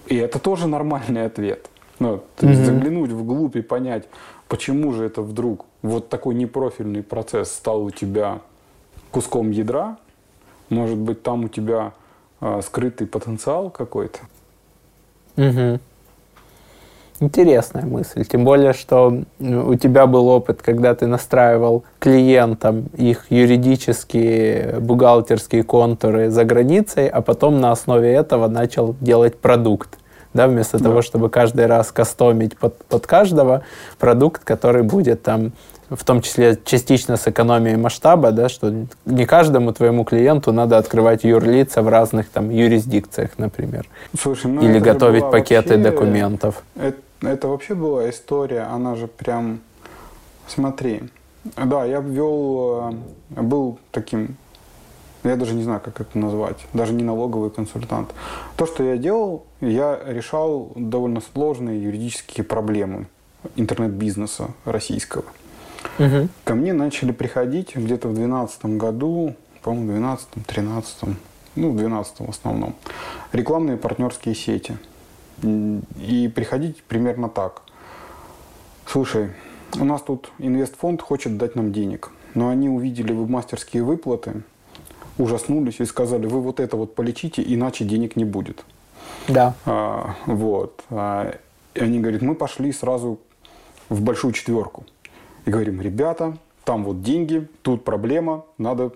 [0.07, 1.71] и это тоже нормальный ответ.
[1.99, 2.65] Ну, то есть mm-hmm.
[2.65, 4.09] заглянуть вглубь и понять,
[4.49, 8.41] почему же это вдруг вот такой непрофильный процесс стал у тебя
[9.11, 9.97] куском ядра.
[10.69, 11.93] Может быть, там у тебя
[12.41, 14.21] а, скрытый потенциал какой-то.
[15.37, 15.81] Угу.
[17.21, 18.25] Интересная мысль.
[18.25, 26.31] Тем более, что у тебя был опыт, когда ты настраивал клиентам их юридические, бухгалтерские контуры
[26.31, 29.99] за границей, а потом на основе этого начал делать продукт.
[30.35, 30.85] Да, вместо да.
[30.85, 33.63] того, чтобы каждый раз кастомить под, под каждого
[33.99, 35.53] продукт, который будет там
[35.91, 38.73] в том числе частично с экономией масштаба, да, что
[39.07, 43.87] не каждому твоему клиенту надо открывать юрлица в разных там юрисдикциях, например.
[44.21, 46.63] Слушай, ну Или готовить пакеты вообще, документов.
[46.77, 49.61] Это, это вообще была история, она же прям...
[50.47, 51.03] Смотри,
[51.45, 52.93] да, я ввел,
[53.37, 54.37] э, был таким,
[55.25, 58.15] я даже не знаю, как это назвать, даже не налоговый консультант.
[58.57, 63.07] То, что я делал, я решал довольно сложные юридические проблемы
[63.57, 65.25] интернет-бизнеса российского.
[65.99, 66.29] Угу.
[66.45, 71.15] Ко мне начали приходить где-то в 2012 году, по-моему, в 2012-2013,
[71.57, 72.75] ну, в 2012 в основном,
[73.33, 74.77] рекламные партнерские сети.
[75.43, 77.63] И приходить примерно так.
[78.87, 79.31] Слушай,
[79.79, 84.43] у нас тут инвестфонд хочет дать нам денег, но они увидели вебмастерские выплаты,
[85.19, 88.65] ужаснулись и сказали, вы вот это вот полечите, иначе денег не будет.
[89.29, 89.55] Да.
[89.67, 90.85] А, вот.
[90.91, 91.37] А,
[91.75, 93.21] и они говорят, мы пошли сразу
[93.89, 94.85] в большую четверку
[95.45, 98.93] и говорим, ребята, там вот деньги, тут проблема, надо...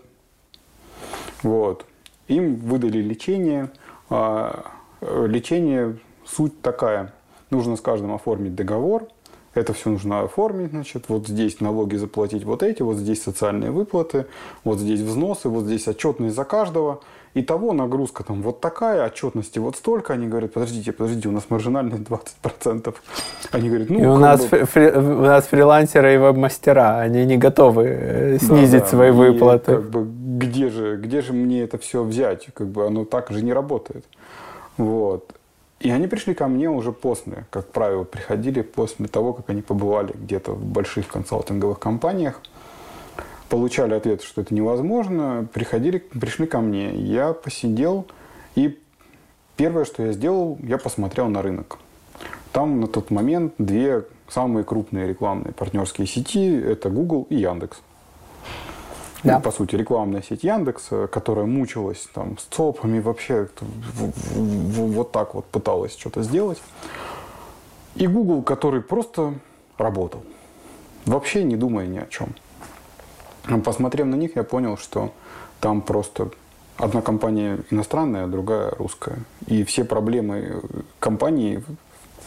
[1.43, 1.87] Вот.
[2.29, 3.71] Им выдали лечение.
[4.11, 5.99] А, лечение,
[6.35, 7.13] суть такая.
[7.51, 9.09] Нужно с каждым оформить договор.
[9.55, 14.25] Это все нужно оформить, значит, вот здесь налоги заплатить вот эти, вот здесь социальные выплаты,
[14.65, 17.01] вот здесь взносы, вот здесь отчетность за каждого.
[17.35, 20.15] Итого нагрузка там вот такая, отчетности вот столько.
[20.15, 22.03] Они говорят, подождите, подождите, у нас маржинальность
[22.45, 22.95] 20%.
[23.51, 24.01] Они говорят, ну...
[24.01, 24.65] И у нас, бы...
[24.65, 28.87] фри, у нас фрилансеры и веб-мастера, они не готовы э, снизить да, да.
[28.87, 29.73] свои выплаты.
[29.73, 30.07] И, как бы,
[30.39, 32.49] где же, где же мне это все взять?
[32.55, 34.07] Как бы оно так же не работает.
[34.79, 35.31] Вот.
[35.83, 40.13] И они пришли ко мне уже после, как правило, приходили после того, как они побывали
[40.15, 42.41] где-то в больших консалтинговых компаниях
[43.53, 46.95] получали ответ, что это невозможно, приходили, пришли ко мне.
[46.95, 48.07] Я посидел,
[48.55, 48.81] и
[49.59, 51.79] первое, что я сделал, я посмотрел на рынок.
[52.53, 57.83] Там на тот момент две самые крупные рекламные партнерские сети– это Google и Яндекс.
[59.23, 59.37] Да.
[59.37, 63.49] Ну, по сути, рекламная сеть Яндекс, которая мучилась там с ЦОПами, вообще
[64.35, 66.61] вот так вот пыталась что-то сделать.
[67.95, 69.35] И Google, который просто
[69.79, 70.25] работал,
[71.07, 72.35] вообще не думая ни о чем.
[73.63, 75.13] Посмотрев на них, я понял, что
[75.61, 76.31] там просто
[76.77, 79.19] одна компания иностранная, а другая русская.
[79.47, 80.63] И все проблемы
[80.99, 81.63] компании,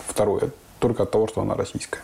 [0.07, 1.99] второе, только от того, что она российская.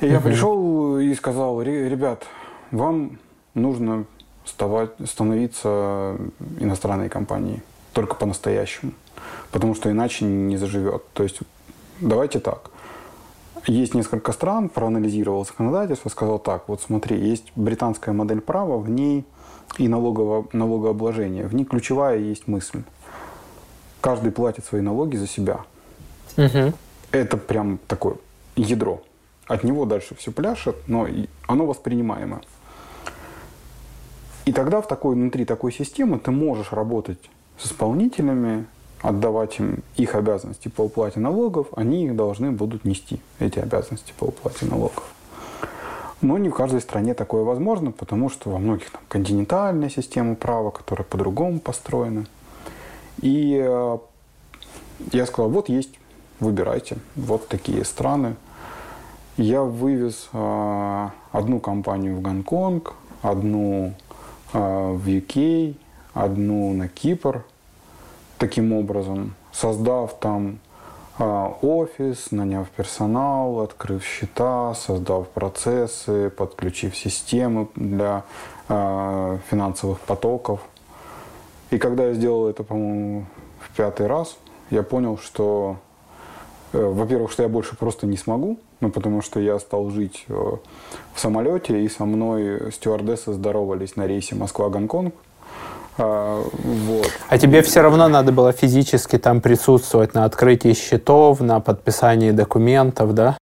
[0.00, 2.24] И я пришел и сказал, ребят,
[2.72, 3.18] вам
[3.54, 4.04] нужно
[4.44, 6.16] вставать, становиться
[6.58, 8.92] иностранной компанией, только по-настоящему,
[9.52, 11.04] потому что иначе не заживет.
[11.12, 11.40] То есть
[12.00, 12.70] давайте так,
[13.66, 19.24] есть несколько стран, проанализировал законодательство, сказал так, вот смотри, есть британская модель права, в ней
[19.78, 22.82] и налогово, налогообложение, в ней ключевая есть мысль.
[24.00, 25.60] Каждый платит свои налоги за себя.
[26.36, 26.72] Угу.
[27.12, 28.16] Это прям такое
[28.56, 29.02] ядро.
[29.46, 31.06] От него дальше все пляшет, но
[31.46, 32.40] оно воспринимаемо.
[34.44, 37.18] И тогда в такой, внутри такой системы ты можешь работать
[37.58, 38.66] с исполнителями,
[39.00, 44.24] отдавать им их обязанности по уплате налогов, они их должны будут нести, эти обязанности по
[44.24, 45.04] уплате налогов.
[46.22, 50.70] Но не в каждой стране такое возможно, потому что во многих там континентальная система права,
[50.70, 52.26] которая по-другому построена.
[53.20, 53.98] И э,
[55.12, 55.98] я сказал, вот есть,
[56.38, 58.36] выбирайте, вот такие страны.
[59.36, 63.94] Я вывез э, одну компанию в Гонконг, одну
[64.52, 65.74] в UK,
[66.14, 67.44] одну на Кипр,
[68.38, 70.58] таким образом, создав там
[71.18, 78.24] а, офис, наняв персонал, открыв счета, создав процессы, подключив системы для
[78.68, 80.60] э, финансовых потоков.
[81.70, 83.26] И когда я сделал это, по-моему,
[83.60, 84.36] в пятый раз,
[84.70, 85.76] я понял, что,
[86.72, 90.34] э, во-первых, что я больше просто не смогу, ну, потому что я стал жить э,
[90.34, 95.14] в самолете, и со мной стюардессы здоровались на рейсе Москва-Гонконг,
[95.98, 96.42] А,
[96.88, 97.10] вот.
[97.28, 103.14] а тебе все равно надо было физически там присутствовать на открытии счетов, на подписании документов,
[103.14, 103.38] да?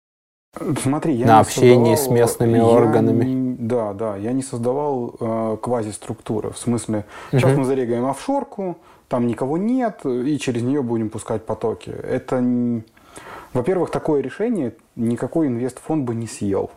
[0.82, 3.24] Смотри, я на общении создавал, с местными я органами.
[3.24, 6.51] Не, да, да, я не создавал э, квазиструктуры.
[6.51, 7.61] В смысле, сейчас угу.
[7.61, 8.76] мы зарегаем офшорку,
[9.09, 11.91] там никого нет, и через нее будем пускать потоки.
[11.91, 12.41] Это,
[13.55, 16.70] во-первых, такое решение никакой инвестфонд бы не съел.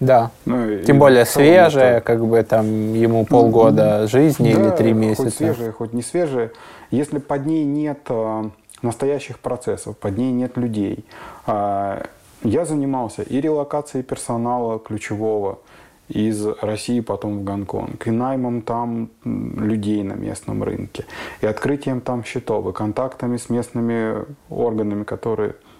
[0.00, 0.32] Да.
[0.46, 2.00] Ну, Тем более свежее, это...
[2.00, 5.24] как бы там ему полгода ну, жизни да, или три месяца.
[5.24, 6.50] Хоть свежее, хоть не свежее.
[6.90, 8.44] Если под ней нет э,
[8.82, 11.04] настоящих процессов, под ней нет людей.
[11.46, 12.02] Э,
[12.42, 15.60] я занимался и релокацией персонала ключевого
[16.08, 21.04] из России потом в Гонконг, и наймом там людей на местном рынке,
[21.40, 25.71] и открытием там счетов, и контактами с местными органами, которые ну,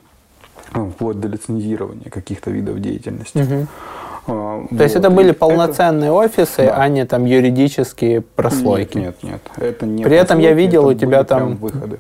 [0.95, 3.39] вплоть до лицензирования каких-то видов деятельности.
[3.39, 3.66] Угу.
[4.25, 4.81] То вот.
[4.81, 6.14] есть это были полноценные это...
[6.14, 6.77] офисы, да.
[6.77, 8.99] а не там юридические прослойки?
[8.99, 9.64] Нет, нет, нет.
[9.64, 11.99] Это не При этом я видел у тебя там выходы.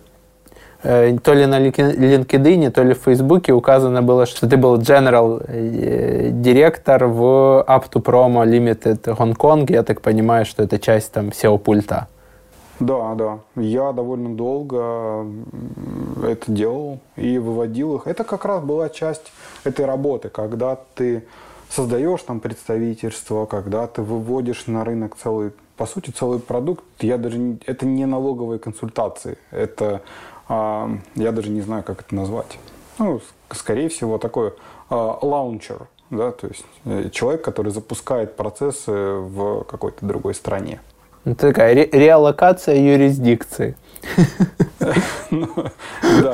[0.84, 5.44] Э, то ли на LinkedIn, то ли в Фейсбуке указано было, что ты был general
[5.46, 9.70] э, директор в Up to Promo Limited Гонконг.
[9.70, 12.06] Я так понимаю, что это часть там SEO-пульта.
[12.82, 13.38] Да, да.
[13.54, 15.24] Я довольно долго
[16.24, 18.08] это делал и выводил их.
[18.08, 21.24] Это как раз была часть этой работы, когда ты
[21.70, 26.82] создаешь там представительство, когда ты выводишь на рынок целый, по сути, целый продукт.
[26.98, 30.02] Я даже это не налоговые консультации, это
[30.48, 32.58] а, я даже не знаю, как это назвать.
[32.98, 33.20] Ну,
[33.52, 34.54] скорее всего, такой
[34.90, 40.80] а, лаунчер, да, то есть э, человек, который запускает процессы в какой-то другой стране.
[41.24, 43.76] Это такая ре- реаллокация юрисдикции.
[45.30, 45.46] Ну,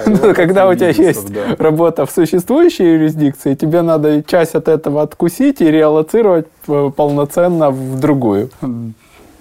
[0.06, 5.60] ну, когда у тебя есть работа в существующей юрисдикции, тебе надо часть от этого откусить
[5.60, 8.48] и реаллоцировать э, полноценно в другую.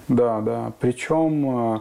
[0.09, 0.71] Да, да.
[0.79, 1.79] Причем э,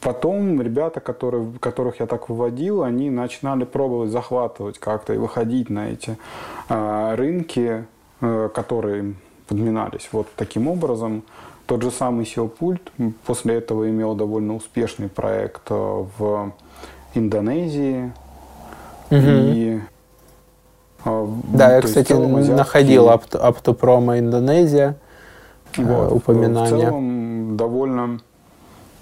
[0.00, 5.90] Потом ребята, которые, которых я так выводил, они начинали пробовать захватывать как-то и выходить на
[5.90, 6.16] эти
[6.68, 7.84] э, рынки,
[8.54, 9.14] которые
[9.46, 11.22] подминались вот таким образом.
[11.66, 12.92] Тот же самый SEO-пульт
[13.26, 15.74] после этого имел довольно успешный проект э,
[16.18, 16.52] в
[17.14, 18.12] Индонезии.
[19.10, 19.20] Угу.
[19.20, 19.80] И,
[21.04, 24.96] э, да, я, кстати, находил Аптопрома Индонезия
[25.76, 26.76] э, вот, упоминание.
[26.76, 28.20] В целом довольно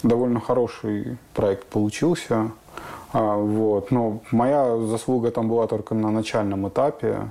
[0.05, 2.51] довольно хороший проект получился.
[3.13, 3.91] А, вот.
[3.91, 7.31] Но моя заслуга там была только на начальном этапе.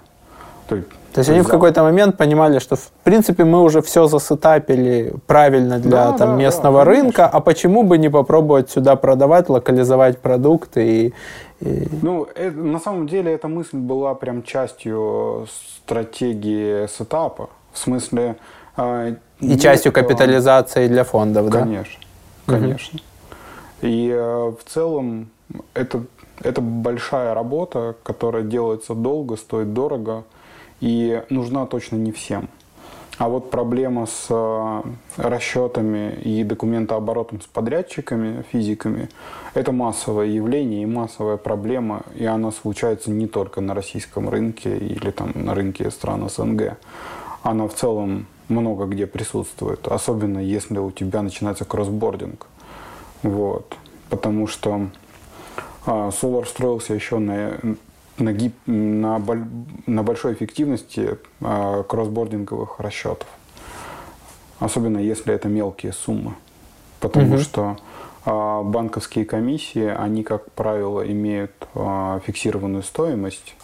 [0.68, 2.78] То есть, То есть они в какой-то момент понимали, что
[3.14, 7.84] принципе мы уже все засетапили правильно для да, там, да, местного да, рынка, а почему
[7.84, 11.14] бы не попробовать сюда продавать, локализовать продукты и,
[11.60, 11.88] и...
[12.02, 15.46] Ну, это, на самом деле эта мысль была прям частью
[15.84, 17.50] стратегии сетапа.
[17.72, 18.36] В смысле...
[18.78, 22.00] Э, и частью капитализации для фондов, конечно,
[22.48, 22.54] да?
[22.54, 23.00] Конечно конечно.
[23.00, 23.88] Угу.
[23.90, 25.30] И э, в целом
[25.76, 26.04] это,
[26.42, 30.24] это большая работа, которая делается долго, стоит дорого
[30.82, 32.50] и нужна точно не всем.
[33.20, 34.82] А вот проблема с э,
[35.18, 39.10] расчетами и документооборотом с подрядчиками, физиками,
[39.54, 45.12] это массовое явление и массовая проблема, и она случается не только на российском рынке или
[45.12, 46.78] там на рынке стран СНГ.
[47.44, 52.48] Она в целом много где присутствует, особенно если у тебя начинается кроссбординг.
[53.22, 53.78] Вот.
[54.10, 54.88] Потому что
[55.86, 57.60] а, Solar строился еще на,
[58.18, 59.22] на, гип, на,
[59.86, 63.28] на большой эффективности а, кроссбординговых расчетов.
[64.60, 66.36] Особенно если это мелкие суммы.
[67.00, 67.42] Потому угу.
[67.42, 67.78] что
[68.26, 73.56] а, банковские комиссии, они, как правило, имеют а, фиксированную стоимость.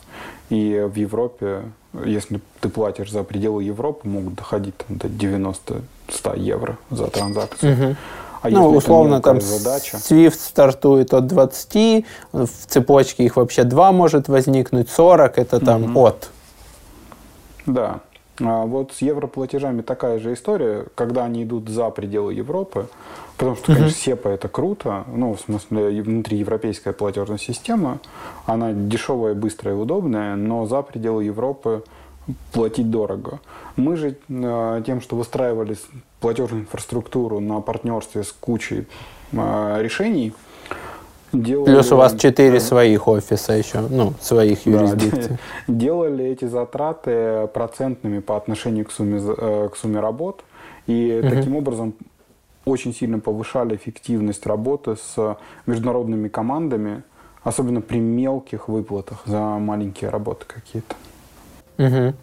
[0.50, 1.64] И в Европе
[2.06, 7.74] если ты платишь за пределы Европы, могут доходить там, до 90-100 евро за транзакцию.
[7.74, 7.96] Угу.
[8.42, 9.98] А ну, условно, там задача...
[9.98, 16.06] SWIFT стартует от 20, в цепочке их вообще 2 может возникнуть, 40 это там угу.
[16.06, 16.30] от.
[17.66, 18.00] Да.
[18.42, 22.88] А вот с европлатежами такая же история, когда они идут за пределы Европы,
[23.38, 28.00] потому что, конечно, СЕПА это круто, ну, в смысле, внутриевропейская платежная система,
[28.46, 31.84] она дешевая, быстрая и удобная, но за пределы Европы
[32.54, 33.40] платить дорого.
[33.76, 35.78] Мы же э, тем, что выстраивали
[36.20, 38.88] платежную инфраструктуру на партнерстве с кучей
[39.32, 40.34] э, решений,
[41.32, 45.38] Делали, Плюс у вас четыре да, своих офиса еще, ну, своих юрисдикций.
[45.38, 45.38] Да,
[45.74, 50.44] делали эти затраты процентными по отношению к сумме, э, к сумме работ.
[50.88, 51.30] И угу.
[51.30, 51.94] таким образом
[52.66, 57.04] очень сильно повышали эффективность работы с международными командами,
[57.44, 60.96] особенно при мелких выплатах за маленькие работы какие-то.
[61.78, 62.16] Угу.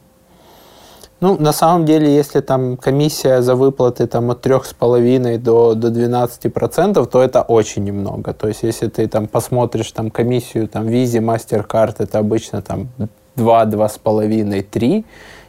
[1.20, 7.06] Ну, на самом деле, если там комиссия за выплаты там, от 3,5 до, до 12%,
[7.06, 8.34] то это очень немного.
[8.34, 12.88] То есть, если ты там посмотришь там, комиссию там, Visa, MasterCard, это обычно там
[13.36, 15.04] 2, 2,5, 3.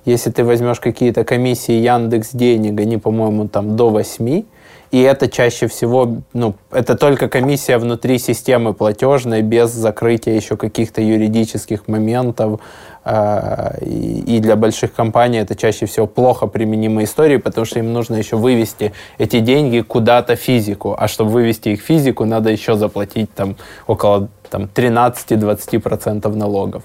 [0.05, 4.43] Если ты возьмешь какие-то комиссии Яндекс денег, они, по-моему, там до 8,
[4.91, 11.01] и это чаще всего, ну, это только комиссия внутри системы платежной, без закрытия еще каких-то
[11.01, 12.61] юридических моментов.
[13.03, 18.15] Э, и для больших компаний это чаще всего плохо применимые истории, потому что им нужно
[18.15, 20.95] еще вывести эти деньги куда-то физику.
[20.97, 23.55] А чтобы вывести их физику, надо еще заплатить там
[23.87, 26.83] около там, 13-20% налогов.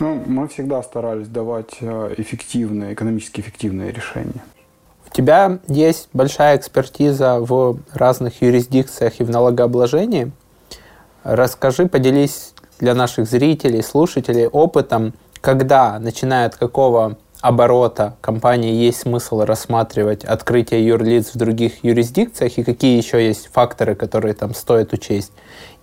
[0.00, 4.42] Ну, мы всегда старались давать э, эффективные, экономически эффективные решения.
[5.18, 10.30] Тебя есть большая экспертиза в разных юрисдикциях и в налогообложении.
[11.24, 19.40] Расскажи, поделись для наших зрителей, слушателей опытом, когда, начиная от какого оборота компании есть смысл
[19.40, 25.32] рассматривать открытие юрлиц в других юрисдикциях и какие еще есть факторы, которые там стоит учесть,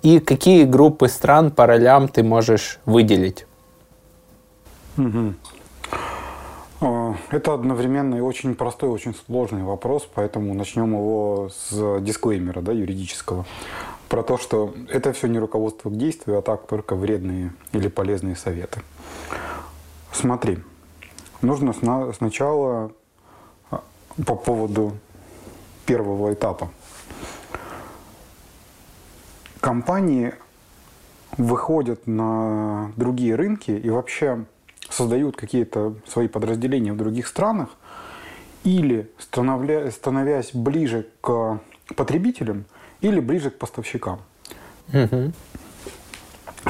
[0.01, 3.45] и какие группы стран по ролям ты можешь выделить.
[4.97, 5.33] Угу.
[7.30, 13.45] Это одновременно и очень простой, очень сложный вопрос, поэтому начнем его с дисклеймера да, юридического.
[14.09, 18.36] Про то, что это все не руководство к действию, а так только вредные или полезные
[18.36, 18.82] советы.
[20.11, 20.59] Смотри,
[21.41, 21.74] нужно
[22.13, 22.91] сначала
[23.72, 23.82] а,
[24.26, 24.93] по поводу
[25.86, 26.70] первого этапа.
[29.59, 30.34] Компании
[31.38, 34.45] выходят на другие рынки и вообще
[34.89, 37.69] создают какие-то свои подразделения в других странах,
[38.63, 41.59] или становля, становясь ближе к
[41.95, 42.65] потребителям,
[43.01, 44.21] или ближе к поставщикам.
[44.91, 45.31] Угу.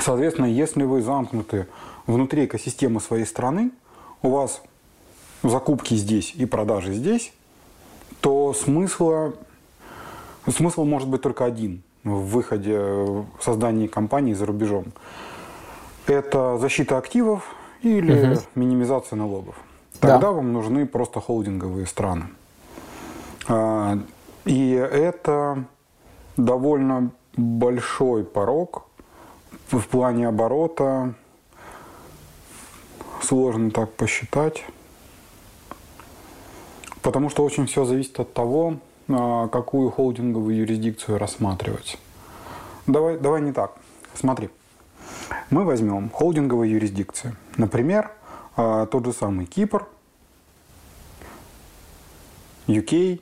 [0.01, 1.67] Соответственно, если вы замкнуты
[2.05, 3.71] внутри экосистемы своей страны,
[4.21, 4.61] у вас
[5.41, 7.31] закупки здесь и продажи здесь,
[8.19, 9.33] то смысла,
[10.47, 14.85] смысл может быть только один в выходе, в создании компании за рубежом.
[16.07, 17.55] Это защита активов
[17.85, 18.41] или угу.
[18.55, 19.55] минимизация налогов.
[19.99, 20.31] Тогда да.
[20.31, 22.25] вам нужны просто холдинговые страны.
[23.47, 23.99] А,
[24.45, 25.63] и это
[26.35, 28.87] довольно большой порог
[29.69, 31.13] в плане оборота.
[33.21, 34.65] Сложно так посчитать.
[37.03, 38.77] Потому что очень все зависит от того,
[39.09, 41.99] а, какую холдинговую юрисдикцию рассматривать.
[42.87, 43.75] Давай, давай не так.
[44.15, 44.49] Смотри.
[45.49, 47.35] Мы возьмем холдинговые юрисдикции.
[47.57, 48.11] Например,
[48.55, 49.87] а, тот же самый Кипр,
[52.67, 53.21] UK,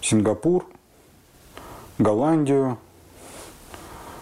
[0.00, 0.66] Сингапур,
[1.98, 2.78] Голландию.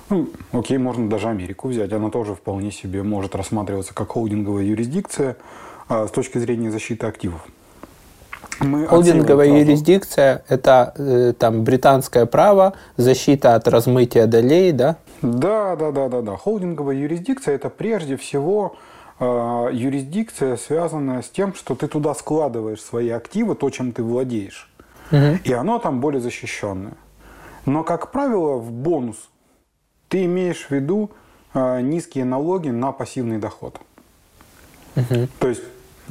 [0.09, 1.93] Ну, окей, можно даже Америку взять.
[1.93, 5.37] Она тоже вполне себе может рассматриваться как холдинговая юрисдикция
[5.89, 7.47] а, с точки зрения защиты активов.
[8.61, 14.97] Мы Холдинговая юрисдикция– это э, там британское право, защита от размытия долей, да?
[15.23, 16.37] Да, да, да, да, да.
[16.37, 18.77] Холдинговая юрисдикция– это прежде всего
[19.19, 24.71] э, юрисдикция, связанная с тем, что ты туда складываешь свои активы, то, чем ты владеешь.
[25.11, 25.39] Угу.
[25.45, 26.95] И оно там более защищенное.
[27.67, 29.17] Но, как правило, в бонус
[30.09, 31.11] ты имеешь в виду
[31.55, 33.81] э, низкие налоги на пассивный доход.
[34.97, 35.29] Угу.
[35.39, 35.63] То есть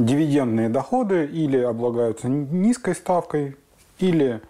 [0.05, 3.55] дивидендные доходы или облагаются низкой ставкой,
[3.99, 4.41] или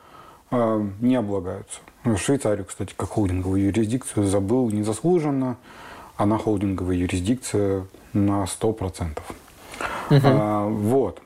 [0.52, 1.80] э, не облагаются.
[2.04, 5.58] В Швейцарию, кстати, как холдинговую юрисдикцию забыл незаслуженно.
[6.18, 9.20] Она холдинговая юрисдикция на 100%.
[10.10, 10.20] Угу.
[10.24, 11.22] А, вот.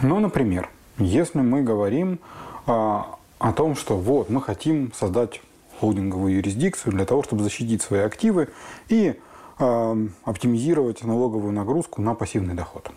[0.00, 0.68] Ну, например,
[0.98, 2.18] если мы говорим
[2.66, 5.40] а, о том, что вот мы хотим создать
[5.80, 8.48] холдинговую юрисдикцию для того, чтобы защитить свои активы
[8.88, 9.18] и
[9.58, 12.90] оптимизировать налоговую нагрузку на пассивный доход.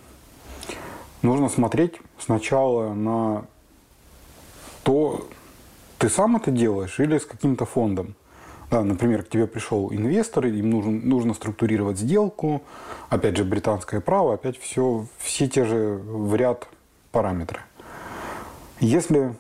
[1.22, 3.46] Нужно смотреть сначала на
[4.84, 5.28] то,
[5.98, 8.16] ты сам это делаешь или с каким-то фондом.
[8.72, 12.62] Да, например, к тебе пришел инвестор, им нужно, нужно структурировать сделку,
[13.10, 16.68] опять же, британское право, опять все, все те же в ряд
[17.12, 17.62] параметры.
[18.80, 19.34] Если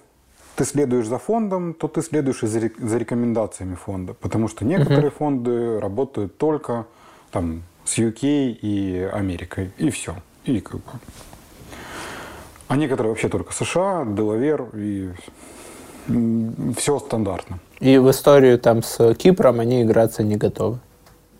[0.55, 5.17] ты следуешь за фондом, то ты следуешь и за, рекомендациями фонда, потому что некоторые uh-huh.
[5.17, 6.87] фонды работают только
[7.31, 10.15] там, с UK и Америкой, и все.
[10.45, 10.91] И как бы...
[12.67, 15.09] А некоторые вообще только США, Делавер и
[16.77, 17.59] все стандартно.
[17.79, 20.79] И в историю там с Кипром они играться не готовы?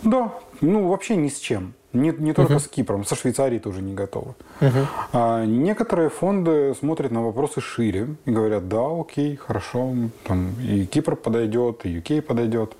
[0.04, 1.74] Да, ну вообще ни с чем.
[1.92, 2.60] Не, не только uh-huh.
[2.60, 4.36] с Кипром, со Швейцарией тоже не готовы.
[4.60, 4.86] Uh-huh.
[5.12, 11.16] А, некоторые фонды смотрят на вопросы шире и говорят, да, окей, хорошо, там и Кипр
[11.16, 12.76] подойдет, и UK подойдет.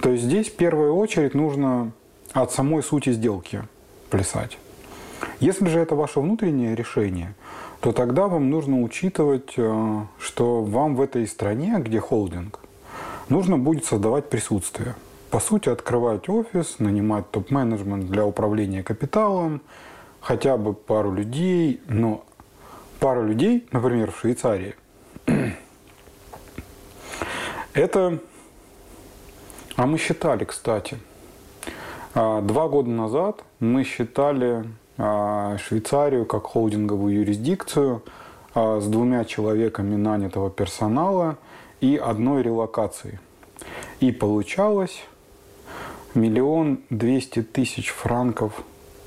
[0.00, 1.92] То есть здесь в первую очередь нужно
[2.32, 3.62] от самой сути сделки
[4.10, 4.58] плясать.
[5.40, 7.34] Если же это ваше внутреннее решение,
[7.80, 12.60] то тогда вам нужно учитывать, э, что вам в этой стране, где холдинг,
[13.28, 14.94] нужно будет создавать присутствие.
[15.30, 19.62] По сути, открывать офис, нанимать топ-менеджмент для управления капиталом,
[20.20, 22.24] хотя бы пару людей, но
[23.00, 24.74] пару людей, например, в Швейцарии,
[27.72, 28.18] это...
[29.74, 30.98] А мы считали, кстати,
[32.14, 34.64] два года назад мы считали
[34.98, 38.02] а, Швейцарию как холдинговую юрисдикцию
[38.54, 41.38] а, с двумя человеками нанятого персонала
[41.80, 43.18] и одной релокацией.
[44.00, 45.04] И получалось
[46.14, 48.62] миллион двести тысяч франков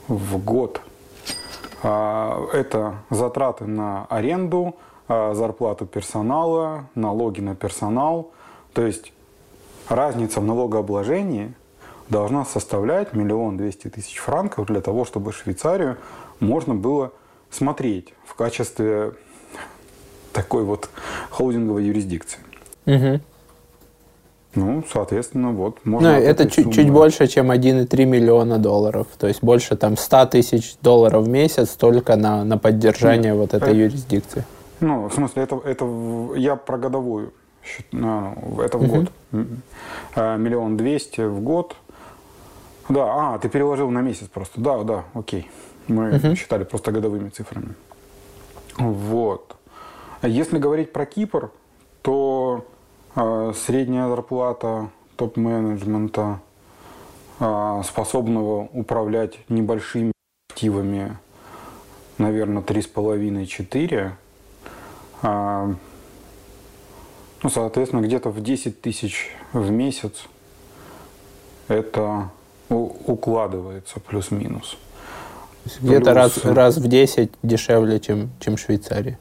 [0.08, 0.82] в год.
[1.82, 4.76] Это затраты на аренду,
[5.08, 8.32] зарплату персонала, налоги на персонал.
[8.74, 9.14] То есть
[9.90, 11.54] разница в налогообложении–
[12.10, 15.98] должна составлять миллион двести тысяч франков для того, чтобы Швейцарию
[16.40, 17.12] можно было
[17.50, 19.14] смотреть в качестве
[20.34, 20.90] такой вот
[21.30, 22.40] холдинговой юрисдикции.
[22.86, 23.22] Угу.
[24.56, 26.14] Ну, соответственно, вот можно...
[26.14, 29.08] Ну, это чуть, чуть больше, чем 1,3 миллиона долларов.
[29.18, 33.54] То есть больше там 100 тысяч долларов в месяц только на, на поддержание Нет, вот
[33.54, 34.46] этой это, юрисдикции.
[34.80, 35.86] Ну, в смысле, это, это
[36.38, 37.34] я про годовую.
[37.92, 39.08] Ну, это в угу.
[39.32, 39.46] год.
[40.16, 41.76] А, миллион двести в год
[42.90, 44.62] да, а, ты переложил на месяц просто.
[44.62, 45.50] Да, да, окей.
[45.88, 46.36] Мы угу.
[46.36, 47.76] считали просто годовыми цифрами.
[48.78, 49.56] Вот.
[50.22, 51.52] Если говорить про Кипр,
[52.02, 52.66] то
[53.16, 56.40] э, средняя зарплата топ-менеджмента,
[57.40, 60.12] э, способного управлять небольшими
[60.50, 61.18] активами,
[62.18, 64.12] наверное, 3,5-4,
[65.22, 65.74] э,
[67.44, 70.26] ну, соответственно, где-то в 10 тысяч в месяц
[71.68, 72.30] это
[72.70, 74.78] укладывается плюс-минус.
[75.82, 79.18] Где-то раз, раз в 10 дешевле, чем, чем в Швейцарии.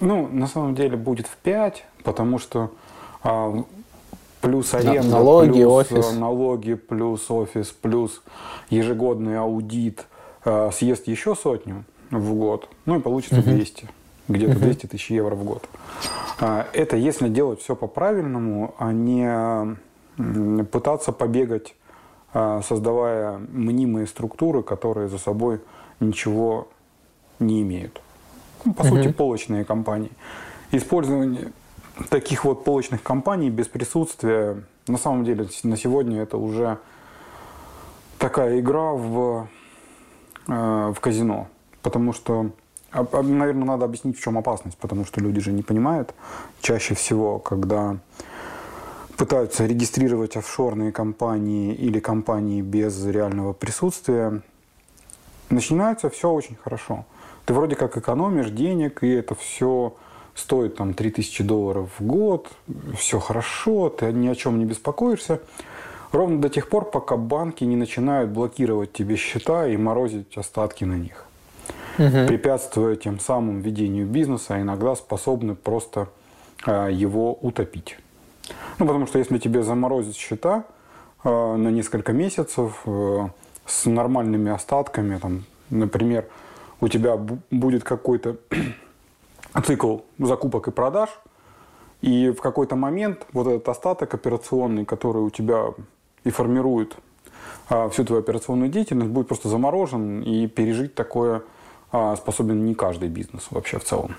[0.00, 2.70] Ну, на самом деле будет в 5, потому что
[3.22, 3.64] а,
[4.40, 6.12] плюс аренда, налоги, плюс офис.
[6.12, 8.22] налоги, плюс офис, плюс
[8.68, 10.06] ежегодный аудит
[10.44, 13.50] а, съест еще сотню в год, ну и получится угу.
[13.50, 13.88] 200,
[14.28, 14.60] где-то угу.
[14.60, 15.64] 200 тысяч евро в год.
[16.38, 19.76] А, это если делать все по-правильному, а не
[20.64, 21.74] пытаться побегать
[22.32, 25.60] создавая мнимые структуры, которые за собой
[26.00, 26.68] ничего
[27.38, 28.00] не имеют.
[28.64, 28.96] Ну, по угу.
[28.96, 30.10] сути, полочные компании.
[30.70, 31.52] Использование
[32.08, 36.78] таких вот полочных компаний без присутствия, на самом деле, на сегодня это уже
[38.18, 39.48] такая игра в,
[40.48, 41.48] э, в казино.
[41.82, 42.50] Потому что,
[42.92, 46.14] наверное, надо объяснить, в чем опасность, потому что люди же не понимают
[46.60, 47.98] чаще всего, когда
[49.22, 54.42] пытаются регистрировать офшорные компании или компании без реального присутствия,
[55.48, 57.04] начинается все очень хорошо.
[57.44, 59.94] Ты вроде как экономишь денег, и это все
[60.34, 62.50] стоит там 3000 долларов в год,
[62.98, 65.38] все хорошо, ты ни о чем не беспокоишься.
[66.10, 70.94] Ровно до тех пор, пока банки не начинают блокировать тебе счета и морозить остатки на
[70.94, 71.26] них.
[71.96, 72.26] Угу.
[72.26, 76.08] Препятствуя тем самым ведению бизнеса, иногда способны просто
[76.66, 77.98] э, его утопить.
[78.78, 80.64] Ну, потому что если тебе заморозят счета
[81.24, 83.28] э, на несколько месяцев э,
[83.66, 86.26] с нормальными остатками, там, например,
[86.80, 87.16] у тебя
[87.50, 88.36] будет какой-то
[89.64, 91.10] цикл закупок и продаж,
[92.00, 95.66] и в какой-то момент вот этот остаток операционный, который у тебя
[96.24, 96.96] и формирует
[97.70, 101.42] э, всю твою операционную деятельность, будет просто заморожен, и пережить такое
[101.92, 104.16] э, способен не каждый бизнес вообще в целом.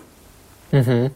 [0.72, 1.12] Угу.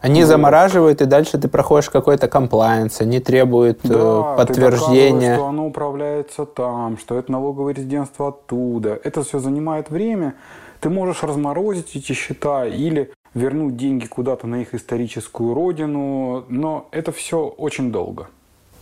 [0.00, 5.30] Они замораживают, и дальше ты проходишь какой-то комплайенс, они требуют да, подтверждения.
[5.30, 8.98] Ты что оно управляется там, что это налоговое резидентство оттуда.
[9.02, 10.34] Это все занимает время.
[10.80, 17.12] Ты можешь разморозить эти счета или вернуть деньги куда-то на их историческую родину, но это
[17.12, 18.28] все очень долго.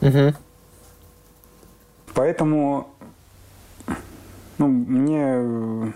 [0.00, 0.34] Угу.
[2.14, 2.88] Поэтому
[4.58, 5.92] ну, мне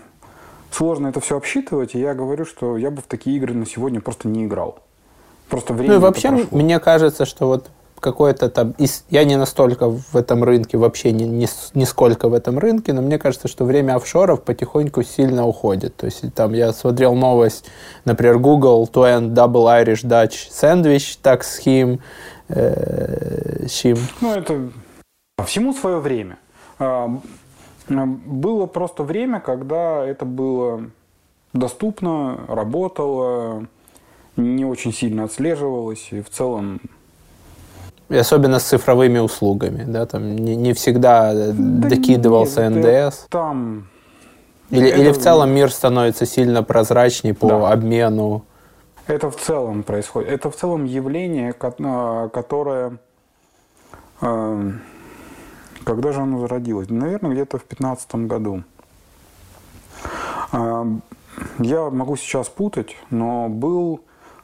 [0.71, 4.01] сложно это все обсчитывать, и я говорю, что я бы в такие игры на сегодня
[4.01, 4.82] просто не играл.
[5.53, 6.57] Просто время Ну и вообще, прошло.
[6.57, 8.75] мне кажется, что вот какой-то там...
[9.09, 13.01] Я не настолько в этом рынке, вообще не, не, не сколько в этом рынке, но
[13.01, 15.95] мне кажется, что время офшоров потихоньку сильно уходит.
[15.95, 17.65] То есть там я смотрел новость,
[18.03, 21.99] например, Google to end double Irish Dutch sandwich tax scheme.
[22.49, 23.99] Э, scheme.
[24.21, 24.69] Ну это
[25.45, 26.37] всему свое время.
[26.79, 27.09] А,
[27.87, 30.89] было просто время, когда это было
[31.53, 33.67] доступно, работало,
[34.35, 36.81] не очень сильно отслеживалось, и в целом...
[38.09, 41.53] И особенно с цифровыми услугами, да, там не, не всегда да
[41.89, 43.25] докидывался нет, НДС.
[43.29, 43.87] Там
[44.69, 47.71] Или, это, или в целом мир становится сильно прозрачнее по да.
[47.71, 48.45] обмену?
[49.07, 50.29] Это в целом происходит.
[50.29, 52.97] Это в целом явление, а, которое...
[54.21, 54.71] А,
[55.83, 56.89] когда же оно зародилось?
[56.89, 58.63] Наверное, где-то в 2015 году.
[60.51, 60.85] А,
[61.59, 64.01] я могу сейчас путать, но был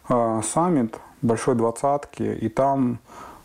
[0.10, 3.00] саммит Большой Двадцатки, и там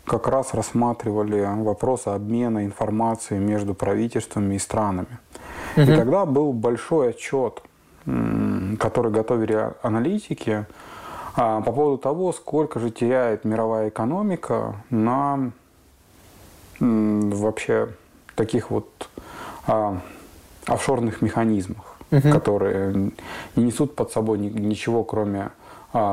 [0.05, 5.19] как раз рассматривали вопросы обмена информацией между правительствами и странами.
[5.77, 5.83] Угу.
[5.83, 7.63] И тогда был большой отчет,
[8.05, 10.67] который готовили аналитики
[11.37, 15.51] а, по поводу того, сколько же теряет мировая экономика на
[16.81, 17.89] вообще
[18.35, 19.09] таких вот
[19.67, 20.01] а,
[20.67, 22.31] офшорных механизмах, угу.
[22.31, 23.11] которые
[23.57, 25.51] не несут под собой ничего, кроме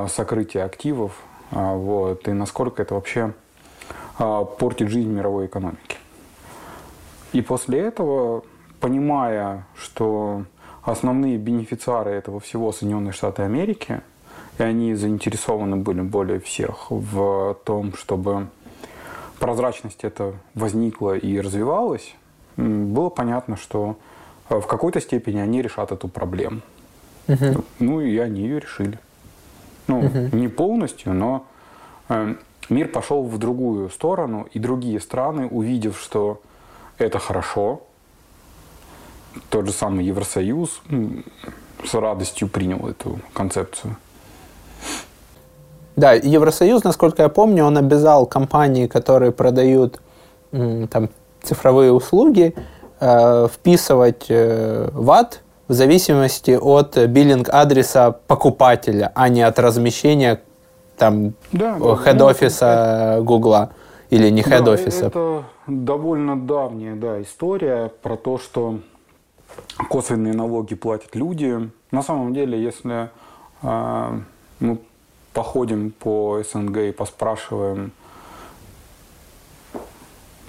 [0.08, 1.12] сокрытия активов,
[1.52, 3.34] вот, и насколько это вообще
[4.18, 5.98] портит жизнь мировой экономики.
[7.34, 8.44] И после этого,
[8.80, 10.44] понимая, что
[10.84, 14.02] основные бенефициары этого всего Соединенные Штаты Америки,
[14.60, 18.48] и они заинтересованы были более всех в том, чтобы
[19.40, 22.14] прозрачность это возникла и развивалась,
[22.58, 23.98] было понятно, что
[24.50, 26.62] в какой-то степени они решат эту проблему.
[27.28, 27.64] Угу.
[27.80, 29.00] Ну и они ее решили.
[29.92, 30.38] Ну, угу.
[30.38, 31.46] не полностью, но
[32.10, 32.36] э,
[32.70, 36.40] мир пошел в другую сторону, и другие страны, увидев, что
[36.98, 37.82] это хорошо,
[39.50, 40.82] тот же самый Евросоюз
[41.84, 43.98] с радостью принял эту концепцию.
[45.96, 50.02] Да, Евросоюз, насколько я помню, он обязал компании, которые продают
[50.52, 51.10] там,
[51.44, 52.56] цифровые услуги,
[53.00, 60.42] э, вписывать э, ват в зависимости от биллинг-адреса покупателя, а не от размещения
[60.98, 63.70] там да, хед-офиса да, Гугла
[64.10, 65.00] или не хед-офиса.
[65.00, 68.80] Да, это довольно давняя да, история про то, что
[69.90, 71.72] косвенные налоги платят люди.
[71.92, 73.10] На самом деле, если
[73.62, 74.20] э,
[74.60, 74.78] мы
[75.32, 77.94] походим по СНГ и поспрашиваем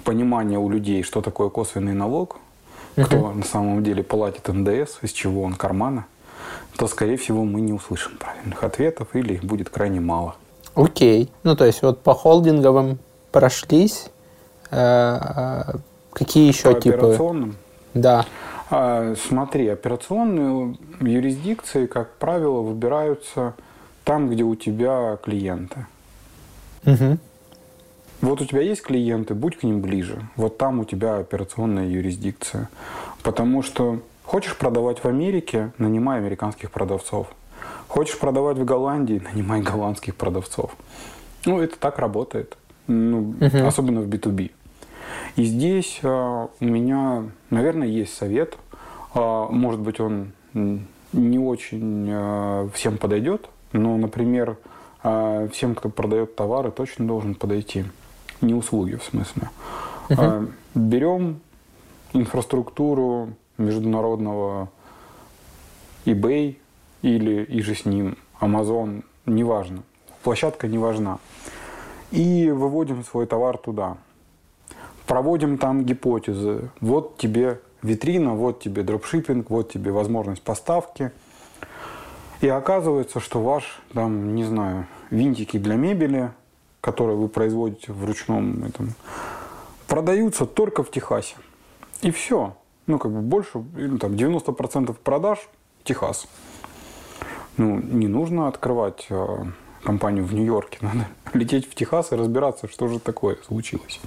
[0.03, 2.39] понимание у людей, что такое косвенный налог,
[2.95, 3.05] uh-huh.
[3.05, 6.05] кто на самом деле платит НДС, из чего он кармана,
[6.77, 10.35] то, скорее всего, мы не услышим правильных ответов или их будет крайне мало.
[10.75, 11.25] Окей.
[11.25, 11.29] Okay.
[11.43, 12.97] Ну, то есть вот по холдинговым
[13.31, 14.07] прошлись.
[14.71, 15.73] Э,
[16.11, 16.97] какие еще по типы?
[16.97, 17.55] Операционным?
[17.93, 18.25] Да.
[18.69, 23.53] А, смотри, операционные юрисдикции, как правило, выбираются
[24.03, 25.85] там, где у тебя клиенты.
[26.85, 27.17] Угу.
[28.23, 30.17] Вот у тебя есть клиенты, будь к ним ближе.
[30.37, 32.69] Вот там у тебя операционная юрисдикция.
[33.21, 37.27] Потому что хочешь продавать в Америке, нанимай американских продавцов.
[37.89, 40.73] Хочешь продавать в Голландии, нанимай голландских продавцов.
[41.45, 42.55] Ну, это так работает.
[42.87, 43.67] Ну, угу.
[43.67, 44.51] Особенно в B2B.
[45.35, 48.57] И здесь а, у меня, наверное, есть совет.
[49.13, 54.55] А, может быть, он не очень а, всем подойдет, но, например,
[55.03, 57.83] а, всем, кто продает товары, точно должен подойти.
[58.41, 59.49] Не услуги, в смысле.
[60.09, 60.51] Uh-huh.
[60.75, 61.39] Берем
[62.13, 64.69] инфраструктуру международного
[66.05, 66.57] eBay
[67.01, 69.83] или и же с ним Amazon, неважно.
[70.23, 71.19] Площадка не важна.
[72.11, 73.97] И выводим свой товар туда.
[75.07, 76.69] Проводим там гипотезы.
[76.79, 81.11] Вот тебе витрина, вот тебе дропшиппинг, вот тебе возможность поставки–
[82.43, 86.31] и оказывается, что ваш, там, не знаю, винтики для мебели,
[86.83, 88.93] которые вы производите в ручном этом,
[89.87, 91.35] продаются только в Техасе.
[92.01, 92.57] И все.
[92.87, 95.39] Ну, как бы больше, или там 90% продаж
[95.85, 96.27] Техас.
[97.55, 99.45] Ну, не нужно открывать э,
[99.81, 100.79] компанию в Нью-Йорке.
[100.81, 104.01] Надо лететь в Техас и разбираться, что же такое случилось.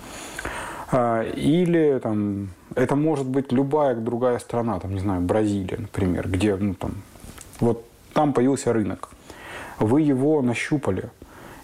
[0.93, 6.55] А, или там, это может быть любая другая страна, там, не знаю, Бразилия, например, где,
[6.57, 6.97] ну, там,
[7.59, 9.09] вот там появился рынок.
[9.79, 11.11] Вы его нащупали,